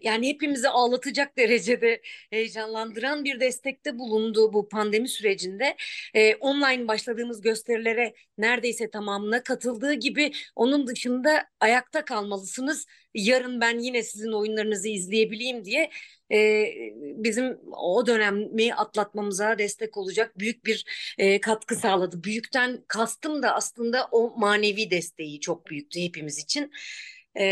yani 0.01 0.29
hepimizi 0.29 0.69
ağlatacak 0.69 1.37
derecede 1.37 2.01
heyecanlandıran 2.29 3.23
bir 3.23 3.39
destekte 3.39 3.99
bulundu 3.99 4.53
bu 4.53 4.69
pandemi 4.69 5.07
sürecinde. 5.07 5.75
E, 6.13 6.35
online 6.35 6.87
başladığımız 6.87 7.41
gösterilere 7.41 8.13
neredeyse 8.37 8.89
tamamına 8.89 9.43
katıldığı 9.43 9.93
gibi 9.93 10.31
onun 10.55 10.87
dışında 10.87 11.45
ayakta 11.59 12.05
kalmalısınız. 12.05 12.85
Yarın 13.13 13.61
ben 13.61 13.79
yine 13.79 14.03
sizin 14.03 14.31
oyunlarınızı 14.31 14.89
izleyebileyim 14.89 15.65
diye 15.65 15.89
e, 16.31 16.65
bizim 16.99 17.57
o 17.71 18.07
dönemi 18.07 18.73
atlatmamıza 18.73 19.57
destek 19.57 19.97
olacak 19.97 20.39
büyük 20.39 20.65
bir 20.65 20.85
e, 21.17 21.41
katkı 21.41 21.75
sağladı. 21.75 22.23
Büyükten 22.23 22.83
kastım 22.87 23.43
da 23.43 23.55
aslında 23.55 24.07
o 24.11 24.33
manevi 24.37 24.91
desteği 24.91 25.39
çok 25.39 25.65
büyüktü 25.69 26.01
hepimiz 26.01 26.39
için. 26.39 26.71
E, 27.39 27.45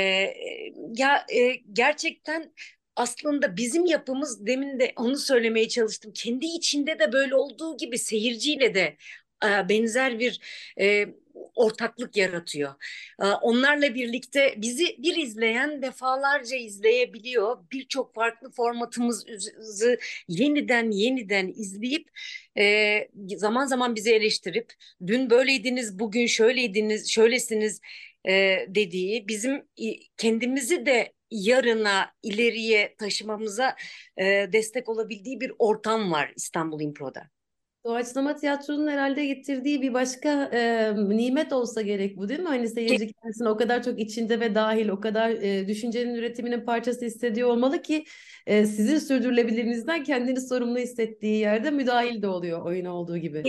ya 0.98 1.26
e, 1.34 1.56
gerçekten 1.74 2.54
aslında 2.96 3.58
bizim 3.58 3.86
yapımız 3.86 4.46
demin 4.48 4.80
de 4.80 4.94
onu 4.96 5.18
söylemeye 5.18 5.68
çalıştım. 5.68 6.12
Kendi 6.16 6.46
içinde 6.46 7.00
de 7.00 7.12
böyle 7.12 7.36
olduğu 7.36 7.78
gibi 7.78 7.98
seyirciyle 7.98 8.76
de 8.76 8.98
e, 9.46 9.70
benzer 9.70 10.20
bir 10.20 10.40
e, 10.80 11.08
ortaklık 11.56 12.18
yaratıyor. 12.18 12.74
Ee, 13.22 13.26
onlarla 13.26 13.96
birlikte 13.96 14.54
bizi 14.58 14.96
bir 15.00 15.16
izleyen 15.16 15.82
defalarca 15.82 16.58
izleyebiliyor. 16.58 17.58
Birçok 17.72 18.16
farklı 18.16 18.52
formatımızı 18.52 19.98
yeniden 20.28 20.92
yeniden 20.92 21.48
izleyip 21.48 22.10
e, 22.58 23.08
zaman 23.38 23.66
zaman 23.66 23.96
bizi 23.96 24.14
eleştirip 24.14 24.74
dün 25.08 25.30
böyleydiniz, 25.30 26.00
bugün 26.00 26.26
şöyleydiniz, 26.26 27.12
şöylesiniz 27.12 27.82
e, 28.28 28.66
dediği 28.68 29.28
bizim 29.28 29.64
kendimizi 30.18 30.86
de 30.86 31.14
yarına, 31.32 32.06
ileriye 32.24 32.96
taşımamıza 32.98 33.76
e, 34.18 34.24
destek 34.54 34.90
olabildiği 34.90 35.42
bir 35.42 35.52
ortam 35.60 36.12
var 36.12 36.34
İstanbul 36.36 36.82
Impro'da. 36.82 37.24
Doğaçlama 37.86 38.36
tiyatronun 38.36 38.88
herhalde 38.88 39.26
getirdiği 39.26 39.82
bir 39.82 39.94
başka 39.94 40.44
e, 40.54 40.94
nimet 41.18 41.54
olsa 41.54 41.82
gerek 41.82 42.18
bu 42.18 42.30
değil 42.30 42.40
mi? 42.40 42.48
Hani 42.48 42.68
seyirci 42.68 43.14
kendisini 43.14 43.50
o 43.50 43.58
kadar 43.58 43.84
çok 43.84 44.00
içinde 44.00 44.40
ve 44.40 44.56
dahil, 44.56 44.90
o 44.90 45.00
kadar 45.00 45.30
e, 45.30 45.68
düşüncenin 45.68 46.16
üretiminin 46.16 46.66
parçası 46.66 47.06
hissediyor 47.06 47.50
olmalı 47.50 47.82
ki 47.82 48.06
e, 48.46 48.66
sizin 48.66 48.98
sürdürülebilirliğinizden 48.98 50.04
kendini 50.04 50.42
sorumlu 50.42 50.78
hissettiği 50.80 51.40
yerde 51.40 51.72
müdahil 51.72 52.22
de 52.22 52.28
oluyor 52.28 52.66
oyun 52.66 52.86
olduğu 52.86 53.18
gibi. 53.18 53.44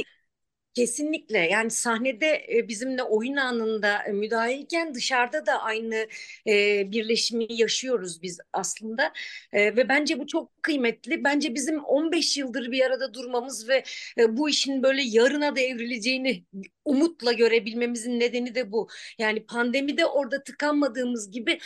Kesinlikle 0.79 1.39
yani 1.39 1.71
sahnede 1.71 2.47
e, 2.57 2.69
bizimle 2.69 3.03
oyun 3.03 3.37
anında 3.37 4.03
e, 4.03 4.13
müdahilken 4.13 4.95
dışarıda 4.95 5.47
da 5.47 5.63
aynı 5.63 6.07
e, 6.47 6.85
birleşimi 6.93 7.47
yaşıyoruz 7.51 8.23
biz 8.23 8.39
aslında 8.53 9.13
ve 9.55 9.89
bence 9.89 10.19
bu 10.19 10.27
çok 10.27 10.63
kıymetli. 10.63 11.25
Bence 11.25 11.55
bizim 11.55 11.85
15 11.85 12.37
yıldır 12.37 12.73
bir 12.73 12.81
arada 12.85 13.15
durmamız 13.15 13.69
ve 13.69 13.85
bu 14.29 14.49
işin 14.49 14.83
böyle 14.83 15.03
yarına 15.03 15.57
da 15.57 15.61
evrileceğini 15.61 16.45
umutla 16.85 17.33
görebilmemizin 17.33 18.21
nedeni 18.21 18.55
de 18.55 18.73
bu. 18.73 18.89
Yani 19.19 19.47
pandemide 19.47 20.07
orada 20.07 20.45
tıkanmadığımız 20.45 21.31
gibi 21.31 21.59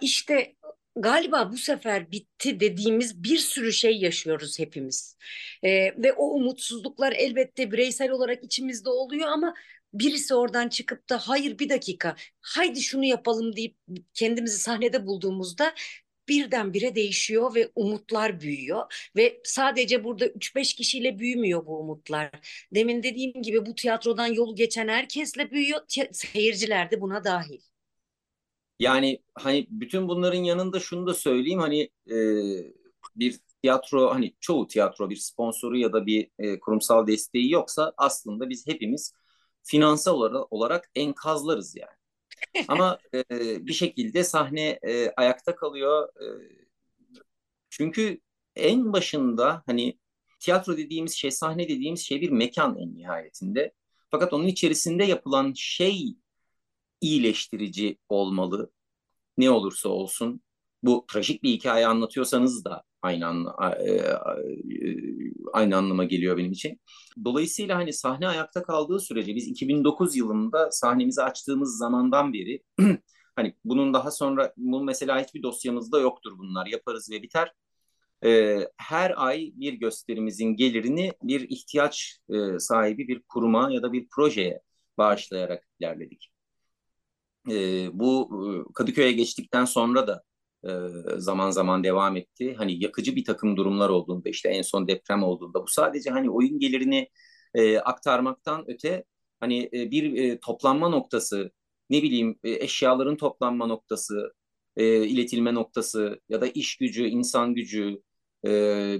işte 0.00 0.54
galiba 1.02 1.52
bu 1.52 1.56
sefer 1.58 2.10
bitti 2.10 2.60
dediğimiz 2.60 3.22
bir 3.22 3.38
sürü 3.38 3.72
şey 3.72 3.98
yaşıyoruz 3.98 4.58
hepimiz. 4.58 5.16
E, 5.62 5.70
ve 6.02 6.12
o 6.12 6.24
umutsuzluklar 6.26 7.12
elbette 7.12 7.72
bireysel 7.72 8.10
olarak 8.10 8.44
içimizde 8.44 8.90
oluyor 8.90 9.28
ama 9.28 9.54
birisi 9.94 10.34
oradan 10.34 10.68
çıkıp 10.68 11.08
da 11.10 11.18
hayır 11.18 11.58
bir 11.58 11.68
dakika 11.68 12.16
haydi 12.40 12.82
şunu 12.82 13.04
yapalım 13.04 13.56
deyip 13.56 13.76
kendimizi 14.14 14.58
sahnede 14.58 15.06
bulduğumuzda 15.06 15.74
birdenbire 16.28 16.94
değişiyor 16.94 17.54
ve 17.54 17.70
umutlar 17.74 18.40
büyüyor 18.40 19.10
ve 19.16 19.40
sadece 19.44 20.04
burada 20.04 20.26
3-5 20.26 20.76
kişiyle 20.76 21.18
büyümüyor 21.18 21.66
bu 21.66 21.78
umutlar. 21.80 22.30
Demin 22.74 23.02
dediğim 23.02 23.42
gibi 23.42 23.66
bu 23.66 23.74
tiyatrodan 23.74 24.26
yolu 24.26 24.54
geçen 24.56 24.88
herkesle 24.88 25.50
büyüyor, 25.50 25.80
seyirciler 26.12 26.90
de 26.90 27.00
buna 27.00 27.24
dahil. 27.24 27.60
Yani 28.78 29.22
hani 29.34 29.66
bütün 29.70 30.08
bunların 30.08 30.42
yanında 30.44 30.80
şunu 30.80 31.06
da 31.06 31.14
söyleyeyim 31.14 31.60
hani 31.60 31.90
e, 32.10 32.16
bir 33.16 33.40
tiyatro 33.62 34.10
hani 34.10 34.34
çoğu 34.40 34.66
tiyatro 34.66 35.10
bir 35.10 35.16
sponsoru 35.16 35.78
ya 35.78 35.92
da 35.92 36.06
bir 36.06 36.30
e, 36.38 36.60
kurumsal 36.60 37.06
desteği 37.06 37.50
yoksa 37.50 37.92
aslında 37.96 38.50
biz 38.50 38.66
hepimiz 38.66 39.12
finansal 39.62 40.14
olarak, 40.14 40.52
olarak 40.52 40.90
enkazlarız 40.94 41.76
yani. 41.76 41.98
Ama 42.68 42.98
e, 43.14 43.24
bir 43.66 43.72
şekilde 43.72 44.24
sahne 44.24 44.78
e, 44.82 45.10
ayakta 45.16 45.56
kalıyor. 45.56 46.08
E, 46.08 46.26
çünkü 47.70 48.20
en 48.56 48.92
başında 48.92 49.62
hani 49.66 49.98
tiyatro 50.40 50.76
dediğimiz 50.76 51.12
şey, 51.14 51.30
sahne 51.30 51.68
dediğimiz 51.68 52.00
şey 52.00 52.20
bir 52.20 52.30
mekan 52.30 52.78
en 52.78 52.94
nihayetinde. 52.94 53.72
Fakat 54.10 54.32
onun 54.32 54.46
içerisinde 54.46 55.04
yapılan 55.04 55.52
şey 55.56 56.16
iyileştirici 57.00 57.98
olmalı. 58.08 58.70
Ne 59.38 59.50
olursa 59.50 59.88
olsun. 59.88 60.42
Bu 60.82 61.04
trajik 61.08 61.42
bir 61.42 61.50
hikaye 61.50 61.86
anlatıyorsanız 61.86 62.64
da 62.64 62.84
aynı 63.02 63.26
anla, 63.26 63.78
e, 63.80 63.92
e, 63.92 64.96
aynı 65.52 65.76
anlama 65.76 66.04
geliyor 66.04 66.36
benim 66.36 66.52
için. 66.52 66.80
Dolayısıyla 67.24 67.76
hani 67.76 67.92
sahne 67.92 68.28
ayakta 68.28 68.62
kaldığı 68.62 69.00
sürece 69.00 69.34
biz 69.34 69.48
2009 69.48 70.16
yılında 70.16 70.70
sahnemizi 70.72 71.22
açtığımız 71.22 71.78
zamandan 71.78 72.32
beri 72.32 72.62
hani 73.36 73.54
bunun 73.64 73.94
daha 73.94 74.10
sonra 74.10 74.52
bu 74.56 74.84
mesela 74.84 75.22
hiçbir 75.22 75.42
dosyamızda 75.42 76.00
yoktur 76.00 76.38
bunlar 76.38 76.66
yaparız 76.66 77.10
ve 77.10 77.22
biter. 77.22 77.52
E, 78.24 78.58
her 78.76 79.14
ay 79.26 79.52
bir 79.54 79.72
gösterimizin 79.72 80.56
gelirini 80.56 81.12
bir 81.22 81.40
ihtiyaç 81.50 82.20
sahibi 82.58 83.08
bir 83.08 83.22
kuruma 83.22 83.70
ya 83.72 83.82
da 83.82 83.92
bir 83.92 84.08
projeye 84.08 84.60
bağışlayarak 84.98 85.68
ilerledik 85.80 86.30
e, 87.50 87.88
bu 87.92 88.30
Kadıköy'e 88.74 89.12
geçtikten 89.12 89.64
sonra 89.64 90.06
da 90.06 90.22
e, 90.64 90.70
zaman 91.16 91.50
zaman 91.50 91.84
devam 91.84 92.16
etti. 92.16 92.54
Hani 92.58 92.84
yakıcı 92.84 93.16
bir 93.16 93.24
takım 93.24 93.56
durumlar 93.56 93.88
olduğunda 93.88 94.28
işte 94.28 94.48
en 94.48 94.62
son 94.62 94.88
deprem 94.88 95.22
olduğunda 95.22 95.62
bu 95.62 95.66
sadece 95.68 96.10
hani 96.10 96.30
oyun 96.30 96.58
gelirini 96.58 97.08
e, 97.54 97.78
aktarmaktan 97.78 98.64
öte 98.68 99.04
hani 99.40 99.70
e, 99.72 99.90
bir 99.90 100.16
e, 100.16 100.40
toplanma 100.40 100.88
noktası 100.88 101.50
ne 101.90 102.02
bileyim 102.02 102.38
e, 102.44 102.50
eşyaların 102.64 103.16
toplanma 103.16 103.66
noktası 103.66 104.32
e, 104.76 105.06
iletilme 105.06 105.54
noktası 105.54 106.20
ya 106.28 106.40
da 106.40 106.46
iş 106.46 106.76
gücü 106.76 107.06
insan 107.06 107.54
gücü 107.54 108.02
e, 108.44 108.50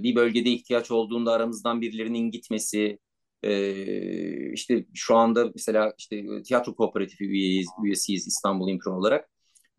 bir 0.03 0.15
bölgede 0.15 0.49
ihtiyaç 0.49 0.91
olduğunda 0.91 1.31
aramızdan 1.31 1.81
birilerinin 1.81 2.31
gitmesi 2.31 2.99
e, 3.43 4.53
işte 4.53 4.85
şu 4.93 5.15
anda 5.15 5.51
mesela 5.55 5.93
işte 5.97 6.43
tiyatro 6.43 6.75
kooperatifi 6.75 7.25
üyeyiz, 7.25 7.67
üyesiyiz 7.83 8.27
İstanbul 8.27 8.69
İmpro 8.69 8.91
olarak. 8.91 9.29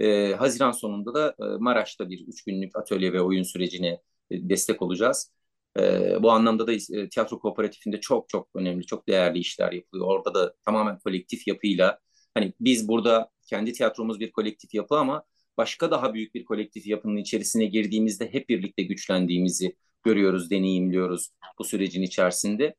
E, 0.01 0.33
Haziran 0.35 0.73
sonunda 0.73 1.15
da 1.15 1.35
Maraş'ta 1.59 2.11
bir 2.11 2.29
üç 2.29 2.45
günlük 2.45 2.77
atölye 2.77 3.13
ve 3.13 3.21
oyun 3.23 3.43
sürecine 3.43 3.89
e, 4.31 4.49
destek 4.49 4.83
olacağız. 4.83 5.33
E, 5.79 5.83
bu 6.23 6.31
anlamda 6.31 6.67
da 6.67 6.73
tiyatro 7.11 7.39
kooperatifinde 7.39 8.01
çok 8.01 8.29
çok 8.29 8.49
önemli, 8.55 8.87
çok 8.87 9.09
değerli 9.09 9.39
işler 9.39 9.73
yapılıyor. 9.73 10.07
Orada 10.07 10.35
da 10.35 10.55
tamamen 10.65 10.99
kolektif 10.99 11.47
yapıyla, 11.49 11.99
hani 12.35 12.53
biz 12.61 12.89
burada 12.89 13.31
kendi 13.47 13.73
tiyatromuz 13.73 14.21
bir 14.21 14.33
kolektif 14.33 14.75
yapı 14.75 14.97
ama 14.97 15.25
başka 15.57 15.91
daha 15.91 16.15
büyük 16.15 16.35
bir 16.35 16.45
kolektif 16.45 16.87
yapının 16.87 17.17
içerisine 17.17 17.67
girdiğimizde 17.67 18.33
hep 18.33 18.49
birlikte 18.49 18.83
güçlendiğimizi 18.83 19.77
görüyoruz, 20.03 20.51
deneyimliyoruz 20.51 21.31
bu 21.59 21.65
sürecin 21.65 22.03
içerisinde. 22.03 22.75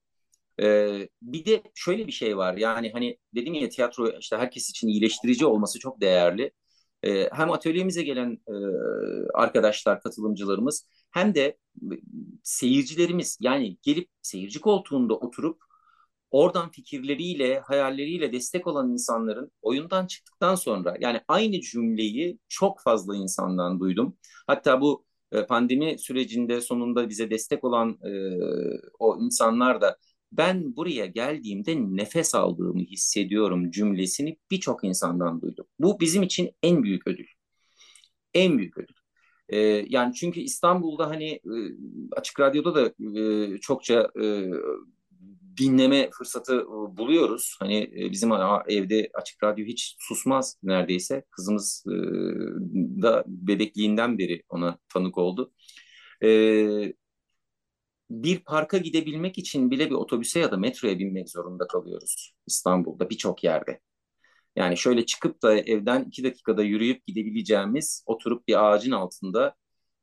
Ee, 0.61 1.09
bir 1.21 1.45
de 1.45 1.63
şöyle 1.75 2.07
bir 2.07 2.11
şey 2.11 2.37
var 2.37 2.57
yani 2.57 2.91
hani 2.91 3.17
dedim 3.35 3.53
ya 3.53 3.69
tiyatro 3.69 4.19
işte 4.19 4.37
herkes 4.37 4.69
için 4.69 4.87
iyileştirici 4.87 5.45
olması 5.45 5.79
çok 5.79 6.01
değerli. 6.01 6.51
Ee, 7.03 7.29
hem 7.33 7.51
atölyemize 7.51 8.03
gelen 8.03 8.37
e, 8.47 8.53
arkadaşlar, 9.33 10.01
katılımcılarımız 10.01 10.87
hem 11.11 11.35
de 11.35 11.57
seyircilerimiz 12.43 13.37
yani 13.41 13.77
gelip 13.81 14.09
seyirci 14.21 14.61
koltuğunda 14.61 15.13
oturup 15.15 15.61
oradan 16.31 16.71
fikirleriyle, 16.71 17.59
hayalleriyle 17.59 18.33
destek 18.33 18.67
olan 18.67 18.91
insanların 18.91 19.51
oyundan 19.61 20.07
çıktıktan 20.07 20.55
sonra 20.55 20.97
yani 20.99 21.21
aynı 21.27 21.61
cümleyi 21.61 22.39
çok 22.49 22.81
fazla 22.81 23.15
insandan 23.15 23.79
duydum. 23.79 24.17
Hatta 24.47 24.81
bu 24.81 25.05
pandemi 25.49 25.99
sürecinde 25.99 26.61
sonunda 26.61 27.09
bize 27.09 27.29
destek 27.29 27.63
olan 27.63 27.89
e, 27.89 28.11
o 28.99 29.17
insanlar 29.21 29.81
da 29.81 29.97
ben 30.31 30.75
buraya 30.75 31.05
geldiğimde 31.05 31.75
nefes 31.75 32.35
aldığımı 32.35 32.81
hissediyorum 32.81 33.71
cümlesini 33.71 34.37
birçok 34.51 34.83
insandan 34.83 35.41
duydum. 35.41 35.65
Bu 35.79 35.99
bizim 35.99 36.23
için 36.23 36.51
en 36.63 36.83
büyük 36.83 37.07
ödül. 37.07 37.27
En 38.33 38.57
büyük 38.57 38.77
ödül. 38.77 38.95
Ee, 39.49 39.57
yani 39.89 40.13
çünkü 40.13 40.39
İstanbul'da 40.39 41.09
hani 41.09 41.29
e, 41.29 41.55
açık 42.11 42.39
radyoda 42.39 42.75
da 42.75 42.93
e, 43.19 43.57
çokça 43.57 44.11
e, 44.21 44.51
dinleme 45.57 46.09
fırsatı 46.11 46.65
buluyoruz. 46.67 47.55
Hani 47.59 47.91
bizim 48.11 48.31
evde 48.67 49.09
açık 49.13 49.43
radyo 49.43 49.65
hiç 49.65 49.95
susmaz 49.99 50.57
neredeyse. 50.63 51.23
Kızımız 51.31 51.83
da 53.01 53.23
bebekliğinden 53.27 54.17
beri 54.17 54.43
ona 54.49 54.77
tanık 54.89 55.17
oldu. 55.17 55.51
E, 56.23 56.93
bir 58.11 58.39
parka 58.39 58.77
gidebilmek 58.77 59.37
için 59.37 59.71
bile 59.71 59.89
bir 59.89 59.95
otobüse 59.95 60.39
ya 60.39 60.51
da 60.51 60.57
metroya 60.57 60.99
binmek 60.99 61.29
zorunda 61.29 61.67
kalıyoruz 61.67 62.33
İstanbul'da 62.47 63.09
birçok 63.09 63.43
yerde. 63.43 63.79
Yani 64.55 64.77
şöyle 64.77 65.05
çıkıp 65.05 65.41
da 65.43 65.53
evden 65.53 66.03
iki 66.03 66.23
dakikada 66.23 66.63
yürüyüp 66.63 67.07
gidebileceğimiz, 67.07 68.03
oturup 68.05 68.47
bir 68.47 68.65
ağacın 68.65 68.91
altında 68.91 69.55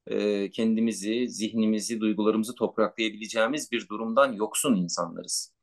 e, 0.07 0.51
kendimizi, 0.51 1.29
zihnimizi, 1.29 2.01
duygularımızı 2.01 2.55
topraklayabileceğimiz 2.55 3.73
bir 3.73 3.88
durumdan 3.88 4.33
yoksun 4.33 4.77
insanlarız. 4.77 5.55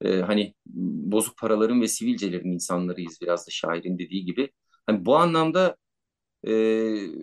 E, 0.00 0.20
hani 0.20 0.54
bozuk 0.66 1.38
paraların 1.38 1.82
ve 1.82 1.88
sivilcelerin 1.88 2.52
insanlarıyız 2.52 3.18
biraz 3.22 3.46
da 3.46 3.50
şairin 3.50 3.98
dediği 3.98 4.24
gibi. 4.24 4.50
Hani 4.86 5.04
bu 5.06 5.16
anlamda 5.16 5.76
e, 6.46 6.52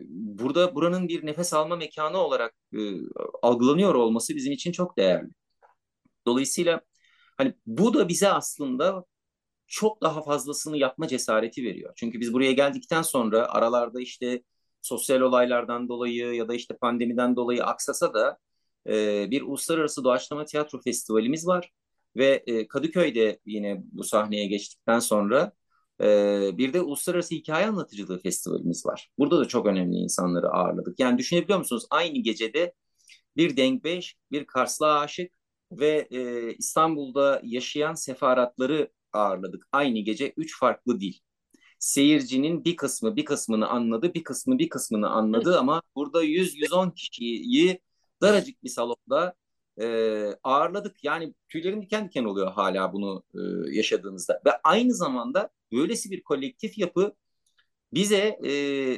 burada 0.10 0.76
buranın 0.76 1.08
bir 1.08 1.26
nefes 1.26 1.54
alma 1.54 1.76
mekanı 1.76 2.18
olarak 2.18 2.56
e, 2.74 2.80
algılanıyor 3.42 3.96
olması 3.96 4.36
bizim 4.36 4.54
için 4.54 4.72
çok 4.72 4.98
değerli. 4.98 5.30
Dolayısıyla 6.28 6.82
hani 7.38 7.54
bu 7.66 7.94
da 7.94 8.08
bize 8.08 8.30
aslında 8.30 9.06
çok 9.68 10.02
daha 10.02 10.24
fazlasını 10.24 10.78
yapma 10.78 11.08
cesareti 11.08 11.64
veriyor. 11.64 11.94
Çünkü 11.96 12.20
biz 12.20 12.34
buraya 12.34 12.52
geldikten 12.52 13.02
sonra 13.02 13.50
aralarda 13.50 14.02
işte 14.02 14.44
sosyal 14.82 15.22
olaylardan 15.22 15.90
dolayı 15.90 16.34
ya 16.34 16.48
da 16.48 16.54
işte 16.54 16.78
pandemiden 16.78 17.36
dolayı 17.36 17.64
aksasa 17.64 18.14
da 18.14 18.38
e, 18.88 19.28
bir 19.32 19.42
uluslararası 19.42 20.04
doğaçlama 20.04 20.46
tiyatro 20.46 20.82
festivalimiz 20.82 21.48
var 21.48 21.72
ve 22.16 22.44
e, 22.48 22.68
Kadıköy'de 22.68 23.40
yine 23.46 23.82
bu 23.92 24.04
sahneye 24.04 24.48
geçtikten 24.48 25.00
sonra 25.00 25.52
e, 26.02 26.58
bir 26.58 26.74
de 26.74 26.82
uluslararası 26.82 27.36
hikaye 27.36 27.68
anlatıcılığı 27.68 28.20
festivalimiz 28.22 28.86
var. 28.86 29.10
Burada 29.20 29.40
da 29.40 29.48
çok 29.48 29.66
önemli 29.66 29.98
insanları 29.98 30.50
ağırladık. 30.50 31.00
Yani 31.00 31.18
düşünebiliyor 31.18 31.60
musunuz? 31.60 31.84
Aynı 31.90 32.18
gecede 32.18 32.74
bir 33.38 33.58
Denkbeş, 33.58 34.16
bir 34.32 34.46
Karslı 34.46 35.00
Aşık 35.00 35.32
ve 35.72 36.08
e, 36.12 36.54
İstanbul'da 36.54 37.42
yaşayan 37.44 37.94
sefaratları 37.94 38.92
ağırladık. 39.14 39.68
Aynı 39.72 40.00
gece 40.00 40.34
üç 40.38 40.60
farklı 40.60 41.00
dil. 41.00 41.14
Seyircinin 41.80 42.66
bir 42.66 42.76
kısmı 42.76 43.16
bir 43.16 43.26
kısmını 43.26 43.68
anladı, 43.68 44.14
bir 44.14 44.24
kısmı 44.24 44.60
bir 44.60 44.70
kısmını 44.70 45.10
anladı 45.10 45.60
ama 45.60 45.82
burada 45.96 46.24
100-110 46.24 46.94
kişiyi 46.96 47.82
daracık 48.22 48.64
bir 48.64 48.70
salonda 48.70 49.34
e, 49.82 49.86
ağırladık. 50.44 51.04
Yani 51.04 51.34
tüylerim 51.50 51.82
diken 51.82 52.06
diken 52.06 52.24
oluyor 52.24 52.52
hala 52.52 52.94
bunu 52.94 53.24
e, 53.36 53.40
yaşadığımızda. 53.76 54.42
Ve 54.46 54.52
aynı 54.64 54.94
zamanda 54.94 55.50
böylesi 55.72 56.12
bir 56.12 56.24
kolektif 56.24 56.78
yapı 56.78 57.16
bize 57.94 58.40
e, 58.44 58.52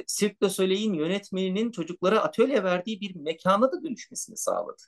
Cirque 0.06 0.40
du 0.42 0.50
Soleil'in 0.50 0.94
yönetmeninin 0.94 1.70
çocuklara 1.70 2.20
atölye 2.20 2.64
verdiği 2.64 3.00
bir 3.00 3.14
mekana 3.16 3.72
da 3.72 3.82
dönüşmesini 3.84 4.36
sağladı. 4.36 4.82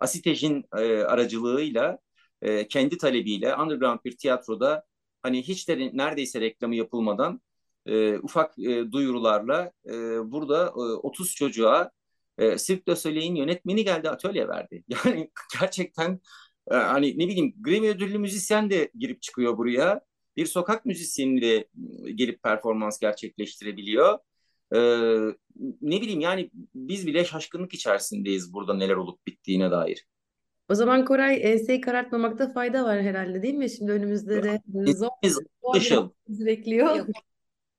Asitej'in 0.00 0.64
e, 0.76 1.02
aracılığıyla, 1.02 1.98
e, 2.42 2.68
kendi 2.68 2.98
talebiyle 2.98 3.56
underground 3.56 3.98
bir 4.04 4.16
tiyatroda 4.16 4.84
hani 5.22 5.42
hiç 5.42 5.68
de 5.68 5.90
neredeyse 5.94 6.40
reklamı 6.40 6.76
yapılmadan 6.76 7.40
e, 7.86 8.18
ufak 8.18 8.58
e, 8.58 8.92
duyurularla 8.92 9.72
e, 9.86 9.92
burada 10.32 10.66
e, 10.66 10.70
30 10.70 11.34
çocuğa 11.34 11.90
e, 12.38 12.58
Cirque 12.58 12.86
du 12.86 12.96
Soleil'in 12.96 13.34
yönetmeni 13.34 13.84
geldi 13.84 14.10
atölye 14.10 14.48
verdi. 14.48 14.84
Yani 15.04 15.30
gerçekten 15.60 16.20
e, 16.70 16.74
hani 16.74 17.18
ne 17.18 17.28
bileyim 17.28 17.54
Grammy 17.60 17.88
ödüllü 17.88 18.18
müzisyen 18.18 18.70
de 18.70 18.90
girip 18.98 19.22
çıkıyor 19.22 19.58
buraya. 19.58 20.00
Bir 20.38 20.46
sokak 20.46 20.86
müzisyeni 20.86 21.42
de 21.42 21.68
gelip 22.14 22.42
performans 22.42 22.98
gerçekleştirebiliyor. 22.98 24.18
E, 24.74 24.78
ne 25.82 26.00
bileyim 26.00 26.20
yani 26.20 26.50
biz 26.74 27.06
bile 27.06 27.24
şaşkınlık 27.24 27.74
içerisindeyiz 27.74 28.52
burada 28.52 28.74
neler 28.74 28.94
olup 28.94 29.26
bittiğine 29.26 29.70
dair. 29.70 30.06
O 30.68 30.74
zaman 30.74 31.04
Koray 31.04 31.52
enseyi 31.52 31.80
karartmamakta 31.80 32.52
fayda 32.52 32.84
var 32.84 33.02
herhalde 33.02 33.42
değil 33.42 33.54
mi? 33.54 33.70
Şimdi 33.70 33.92
önümüzde 33.92 34.42
de 34.42 34.60
zor, 34.94 35.08
zor 35.24 35.76
ışıl. 35.76 36.10
bizi 36.28 36.46
bekliyor. 36.46 36.96
Yok. 36.96 37.06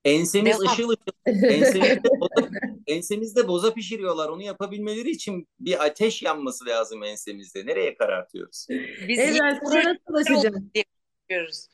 Ensemiz 0.05 0.59
Devam. 0.59 0.73
ışıl 0.73 0.89
ışıl. 0.89 1.01
Ensemizde 1.25 2.09
boza, 2.19 2.49
ensemizde 2.87 3.47
boza 3.47 3.73
pişiriyorlar. 3.73 4.29
Onu 4.29 4.43
yapabilmeleri 4.43 5.09
için 5.09 5.47
bir 5.59 5.85
ateş 5.85 6.23
yanması 6.23 6.65
lazım 6.65 7.03
ensemizde. 7.03 7.65
Nereye 7.65 7.95
karartıyoruz? 7.95 8.67
Biz 9.07 9.19
yeni 9.19 9.31
size 9.31 9.39
nasıl 9.43 9.99
ulaşacağız? 10.07 11.69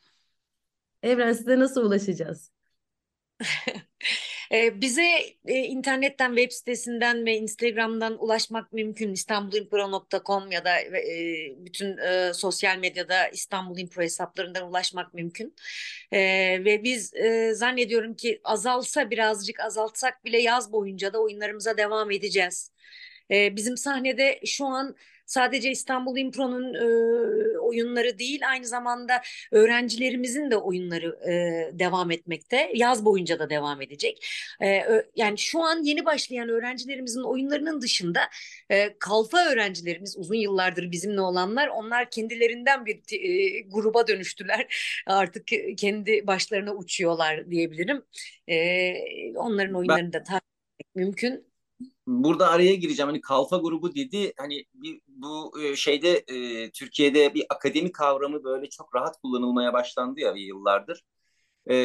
Evren 1.04 1.34
size 1.34 1.60
nasıl 1.60 1.86
ulaşacağız? 1.86 2.52
Ee, 4.52 4.82
bize 4.82 5.04
e, 5.46 5.54
internetten, 5.60 6.36
web 6.36 6.52
sitesinden 6.52 7.26
ve 7.26 7.38
Instagram'dan 7.38 8.24
ulaşmak 8.24 8.74
mümkün. 8.74 9.14
istanbulimpro.com 9.14 10.52
ya 10.52 10.66
da 10.66 10.80
e, 10.80 11.66
bütün 11.66 11.98
e, 11.98 12.34
sosyal 12.34 12.78
medyada 12.78 13.28
İstanbul 13.28 13.78
Impro 13.78 14.02
hesaplarından 14.02 14.70
ulaşmak 14.70 15.14
mümkün. 15.14 15.56
E, 16.12 16.20
ve 16.66 16.84
biz 16.84 17.14
e, 17.16 17.54
zannediyorum 17.54 18.16
ki 18.16 18.42
azalsa 18.44 19.10
birazcık 19.12 19.60
azaltsak 19.60 20.26
bile 20.26 20.42
yaz 20.42 20.72
boyunca 20.72 21.14
da 21.14 21.22
oyunlarımıza 21.22 21.78
devam 21.78 22.12
edeceğiz. 22.12 22.72
E, 23.32 23.56
bizim 23.56 23.78
sahnede 23.78 24.42
şu 24.46 24.66
an 24.66 24.96
sadece 25.26 25.72
İstanbul 25.72 26.18
Impro'nun 26.18 26.74
e, 26.74 27.60
oyunları 27.60 28.20
değil, 28.20 28.50
aynı 28.50 28.66
zamanda 28.66 29.22
öğrencilerimizin 29.52 30.52
de 30.52 30.58
oyunları 30.58 31.30
e, 31.30 31.80
devam 31.80 32.12
etmekte. 32.12 32.72
Yaz 32.76 33.06
boyunca 33.06 33.40
da 33.40 33.50
devam 33.50 33.82
edecek. 33.82 34.28
E, 34.62 34.82
yani 35.16 35.38
şu 35.38 35.62
an 35.64 35.84
yeni 35.84 36.06
başlayan 36.06 36.50
öğrencilerimizin 36.50 37.24
oyunlarının 37.24 37.82
dışında 37.82 38.22
e, 38.70 38.98
kalfa 39.00 39.52
öğrencilerimiz 39.52 40.18
uzun 40.18 40.36
yıllardır 40.36 40.92
bizimle 40.92 41.22
olanlar, 41.22 41.68
onlar 41.68 42.10
kendilerinden 42.10 42.86
bir 42.86 42.96
e, 43.12 43.62
gruba 43.62 44.08
dönüştüler. 44.08 44.68
Artık 45.08 45.48
kendi 45.78 46.28
başlarına 46.28 46.76
uçuyorlar 46.76 47.52
diyebilirim. 47.52 48.06
E, 48.48 49.36
onların 49.36 49.76
oyunlarını 49.76 50.14
da 50.14 50.24
takip 50.24 50.46
etmek 50.80 50.96
mümkün. 50.96 51.55
Burada 52.08 52.50
araya 52.50 52.76
gireceğim. 52.76 53.10
Hani 53.10 53.22
kalfa 53.22 53.58
grubu 53.58 53.96
dedi. 53.96 54.34
Hani 54.38 54.66
bir, 54.74 55.02
bu 55.08 55.62
e, 55.62 55.76
şeyde 55.76 56.24
e, 56.28 56.72
Türkiye'de 56.72 57.34
bir 57.34 57.46
akademi 57.50 57.92
kavramı 57.92 58.44
böyle 58.44 58.70
çok 58.70 58.96
rahat 58.96 59.22
kullanılmaya 59.22 59.74
başlandı 59.74 60.20
ya 60.20 60.34
yıllardır. 60.36 61.04
E, 61.70 61.76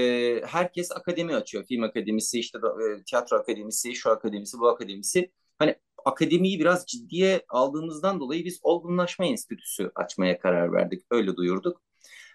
herkes 0.47 0.93
akademi 0.93 1.35
açıyor. 1.35 1.65
Film 1.65 1.83
akademisi, 1.83 2.41
işte 2.41 2.59
e, 2.59 3.05
tiyatro 3.05 3.37
akademisi, 3.37 3.95
şu 3.95 4.11
akademisi, 4.11 4.59
bu 4.59 4.69
akademisi. 4.69 5.33
Hani 5.59 5.77
akademiyi 6.05 6.61
biraz 6.61 6.87
ciddiye 6.87 7.45
aldığımızdan 7.49 8.21
dolayı 8.21 8.45
biz 8.45 8.61
olgunlaşma 8.63 9.27
enstitüsü 9.27 9.93
açmaya 9.95 10.39
karar 10.39 10.73
verdik. 10.73 11.03
Öyle 11.11 11.37
duyurduk. 11.37 11.83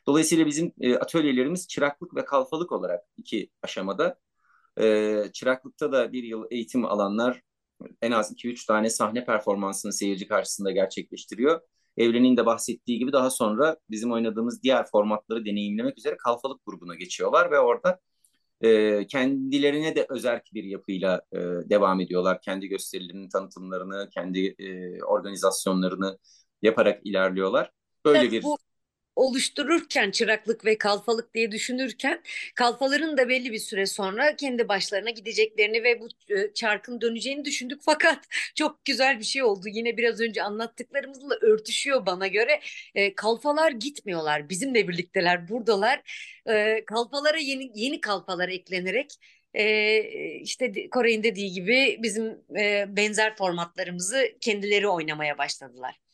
Dolayısıyla 0.08 0.46
bizim 0.46 0.74
e, 0.82 0.96
atölyelerimiz 0.96 1.68
çıraklık 1.68 2.16
ve 2.16 2.26
kalfalık 2.26 2.72
olarak 2.72 3.06
iki 3.18 3.50
aşamada. 3.62 4.20
E, 4.80 5.24
çıraklıkta 5.34 5.92
da 5.92 6.12
bir 6.12 6.24
yıl 6.24 6.46
eğitim 6.52 6.86
alanlar 6.86 7.42
en 8.02 8.12
az 8.12 8.32
2-3 8.32 8.66
tane 8.68 8.90
sahne 8.90 9.26
performansını 9.26 9.94
seyirci 9.94 10.28
karşısında 10.28 10.72
gerçekleştiriyor. 10.72 11.62
Evren'in 11.98 12.38
de 12.38 12.46
bahsettiği 12.46 13.00
gibi 13.00 13.12
daha 13.12 13.30
sonra 13.30 13.78
bizim 13.90 14.12
oynadığımız 14.12 14.64
diğer 14.64 14.86
formatları 14.86 15.46
deneyimlemek 15.46 15.98
üzere 15.98 16.18
kalfalık 16.18 16.66
grubuna 16.66 16.96
geçiyorlar 16.96 17.52
ve 17.52 17.60
orada 17.60 18.00
e, 18.62 19.08
kendilerine 19.08 19.96
de 19.96 20.06
özerk 20.10 20.54
bir 20.54 20.64
yapıyla 20.64 21.22
e, 21.32 21.40
devam 21.40 22.00
ediyorlar. 22.00 22.42
Kendi 22.42 22.68
gösterilerinin 22.68 23.30
tanıtımlarını, 23.30 24.10
kendi 24.10 24.56
e, 24.60 25.04
organizasyonlarını 25.04 26.18
yaparak 26.62 27.06
ilerliyorlar. 27.06 27.72
Böyle 28.06 28.32
bir 28.32 28.44
Bu 28.44 28.58
oluştururken 29.16 30.12
çıraklık 30.12 30.66
ve 30.66 30.78
kalfalık 30.78 31.34
diye 31.34 31.52
düşünürken 31.52 32.22
kalfaların 32.56 33.18
da 33.18 33.30
belli 33.30 33.52
bir 33.52 33.60
süre 33.60 33.86
sonra 33.86 34.36
kendi 34.36 34.68
başlarına 34.68 35.10
gideceklerini 35.10 35.84
ve 35.84 36.02
bu 36.02 36.08
e, 36.30 36.54
çarkın 36.54 37.02
döneceğini 37.02 37.46
düşündük. 37.46 37.82
Fakat 37.86 38.26
çok 38.56 38.86
güzel 38.86 39.20
bir 39.20 39.24
şey 39.24 39.44
oldu. 39.44 39.68
Yine 39.68 39.98
biraz 39.98 40.22
önce 40.22 40.44
anlattıklarımızla 40.44 41.36
örtüşüyor 41.42 42.06
bana 42.06 42.28
göre. 42.28 42.62
E, 42.96 43.16
kalfalar 43.16 43.72
gitmiyorlar. 43.72 44.50
Bizimle 44.50 44.88
birlikteler 44.88 45.50
buradalar. 45.50 46.02
E, 46.48 46.86
kalfalara 46.86 47.38
yeni 47.38 47.72
yeni 47.76 48.02
kalfalar 48.02 48.50
eklenerek 48.50 49.12
e, 49.54 50.02
işte 50.40 50.90
Koray'ın 50.90 51.24
dediği 51.24 51.52
gibi 51.54 52.00
bizim 52.04 52.42
e, 52.60 52.86
benzer 52.96 53.36
formatlarımızı 53.36 54.28
kendileri 54.42 54.88
oynamaya 54.88 55.38
başladılar. 55.38 56.05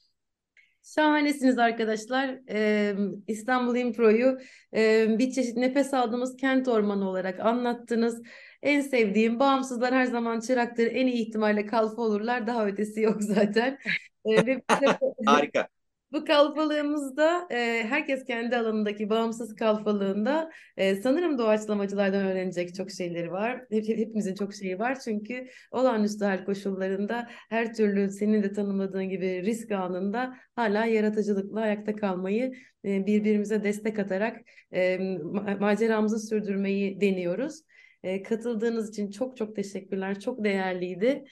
Şahanesiniz 0.95 1.57
arkadaşlar. 1.57 2.39
Ee, 2.49 2.95
İstanbul 3.27 3.75
Impro'yu 3.75 4.37
e, 4.75 5.07
bir 5.19 5.31
çeşit 5.31 5.57
nefes 5.57 5.93
aldığımız 5.93 6.37
kent 6.37 6.67
ormanı 6.67 7.09
olarak 7.09 7.39
anlattınız. 7.39 8.21
En 8.61 8.81
sevdiğim 8.81 9.39
bağımsızlar 9.39 9.93
her 9.93 10.05
zaman 10.05 10.39
çıraktır. 10.39 10.87
En 10.91 11.07
iyi 11.07 11.27
ihtimalle 11.27 11.65
kalfa 11.65 12.01
olurlar. 12.01 12.47
Daha 12.47 12.67
ötesi 12.67 13.01
yok 13.01 13.23
zaten. 13.23 13.77
Ee, 14.25 14.45
ve 14.45 14.61
harika. 15.25 15.67
Bu 16.11 16.25
kalfalığımızda 16.25 17.47
e, 17.51 17.83
herkes 17.89 18.23
kendi 18.25 18.57
alanındaki 18.57 19.09
bağımsız 19.09 19.55
kalfalığında 19.55 20.51
e, 20.77 20.95
sanırım 20.95 21.37
doğaçlamacılardan 21.37 22.25
öğrenecek 22.25 22.75
çok 22.75 22.91
şeyleri 22.91 23.31
var. 23.31 23.65
Hep, 23.71 23.87
hep- 23.87 23.97
hepimizin 23.97 24.35
çok 24.35 24.53
şeyi 24.53 24.79
var 24.79 24.99
çünkü 24.99 25.47
olağanüstü 25.71 26.25
hal 26.25 26.45
koşullarında 26.45 27.27
her 27.49 27.73
türlü 27.73 28.09
senin 28.09 28.43
de 28.43 28.53
tanımladığın 28.53 29.09
gibi 29.09 29.41
risk 29.45 29.71
anında 29.71 30.37
hala 30.55 30.85
yaratıcılıkla 30.85 31.61
ayakta 31.61 31.95
kalmayı 31.95 32.53
e, 32.85 33.05
birbirimize 33.05 33.63
destek 33.63 33.99
atarak 33.99 34.41
e, 34.71 34.95
ma- 34.97 35.59
maceramızı 35.59 36.19
sürdürmeyi 36.19 37.01
deniyoruz. 37.01 37.61
E, 38.03 38.23
katıldığınız 38.23 38.89
için 38.89 39.11
çok 39.11 39.37
çok 39.37 39.55
teşekkürler. 39.55 40.19
Çok 40.19 40.43
değerliydi. 40.43 41.23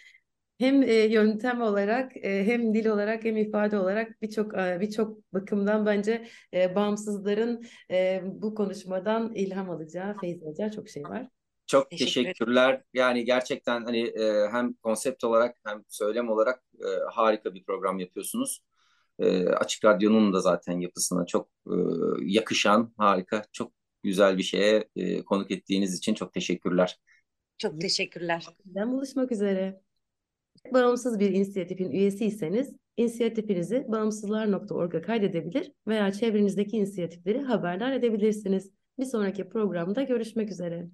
Hem 0.59 0.83
e, 0.83 0.93
yöntem 0.93 1.61
olarak 1.61 2.17
e, 2.17 2.45
hem 2.45 2.73
dil 2.73 2.85
olarak 2.85 3.23
hem 3.23 3.37
ifade 3.37 3.79
olarak 3.79 4.21
birçok 4.21 4.57
e, 4.57 4.77
birçok 4.81 5.33
bakımdan 5.33 5.85
bence 5.85 6.27
e, 6.53 6.75
bağımsızların 6.75 7.65
e, 7.91 8.21
bu 8.25 8.55
konuşmadan 8.55 9.33
ilham 9.35 9.69
alacağı, 9.69 10.17
feyiz 10.17 10.43
alacağı 10.43 10.71
çok 10.71 10.89
şey 10.89 11.03
var. 11.03 11.27
Çok 11.67 11.89
Teşekkür 11.89 12.11
ederim. 12.11 12.23
teşekkürler. 12.23 12.81
Yani 12.93 13.25
gerçekten 13.25 13.83
hani 13.83 13.99
e, 13.99 14.47
hem 14.51 14.73
konsept 14.73 15.23
olarak 15.23 15.57
hem 15.65 15.83
söylem 15.87 16.29
olarak 16.29 16.63
e, 16.79 16.87
harika 17.11 17.53
bir 17.53 17.63
program 17.63 17.99
yapıyorsunuz. 17.99 18.63
E, 19.19 19.47
Açık 19.47 19.85
Radyo'nun 19.85 20.33
da 20.33 20.41
zaten 20.41 20.79
yapısına 20.79 21.25
çok 21.25 21.49
e, 21.67 21.75
yakışan 22.21 22.93
harika, 22.97 23.43
çok 23.51 23.71
güzel 24.03 24.37
bir 24.37 24.43
şeye 24.43 24.89
e, 24.95 25.23
konuk 25.23 25.51
ettiğiniz 25.51 25.97
için 25.97 26.13
çok 26.13 26.33
teşekkürler. 26.33 26.99
Çok 27.57 27.81
teşekkürler. 27.81 28.45
Ben 28.65 28.91
buluşmak 28.91 29.31
üzere. 29.31 29.81
Bağımsız 30.73 31.19
bir 31.19 31.31
inisiyatifin 31.31 31.91
üyesiyseniz 31.91 32.73
inisiyatifinizi 32.97 33.85
bağımsızlar.org'a 33.87 35.01
kaydedebilir 35.01 35.71
veya 35.87 36.11
çevrenizdeki 36.11 36.77
inisiyatifleri 36.77 37.41
haberdar 37.41 37.91
edebilirsiniz. 37.91 38.71
Bir 38.99 39.05
sonraki 39.05 39.49
programda 39.49 40.03
görüşmek 40.03 40.51
üzere. 40.51 40.87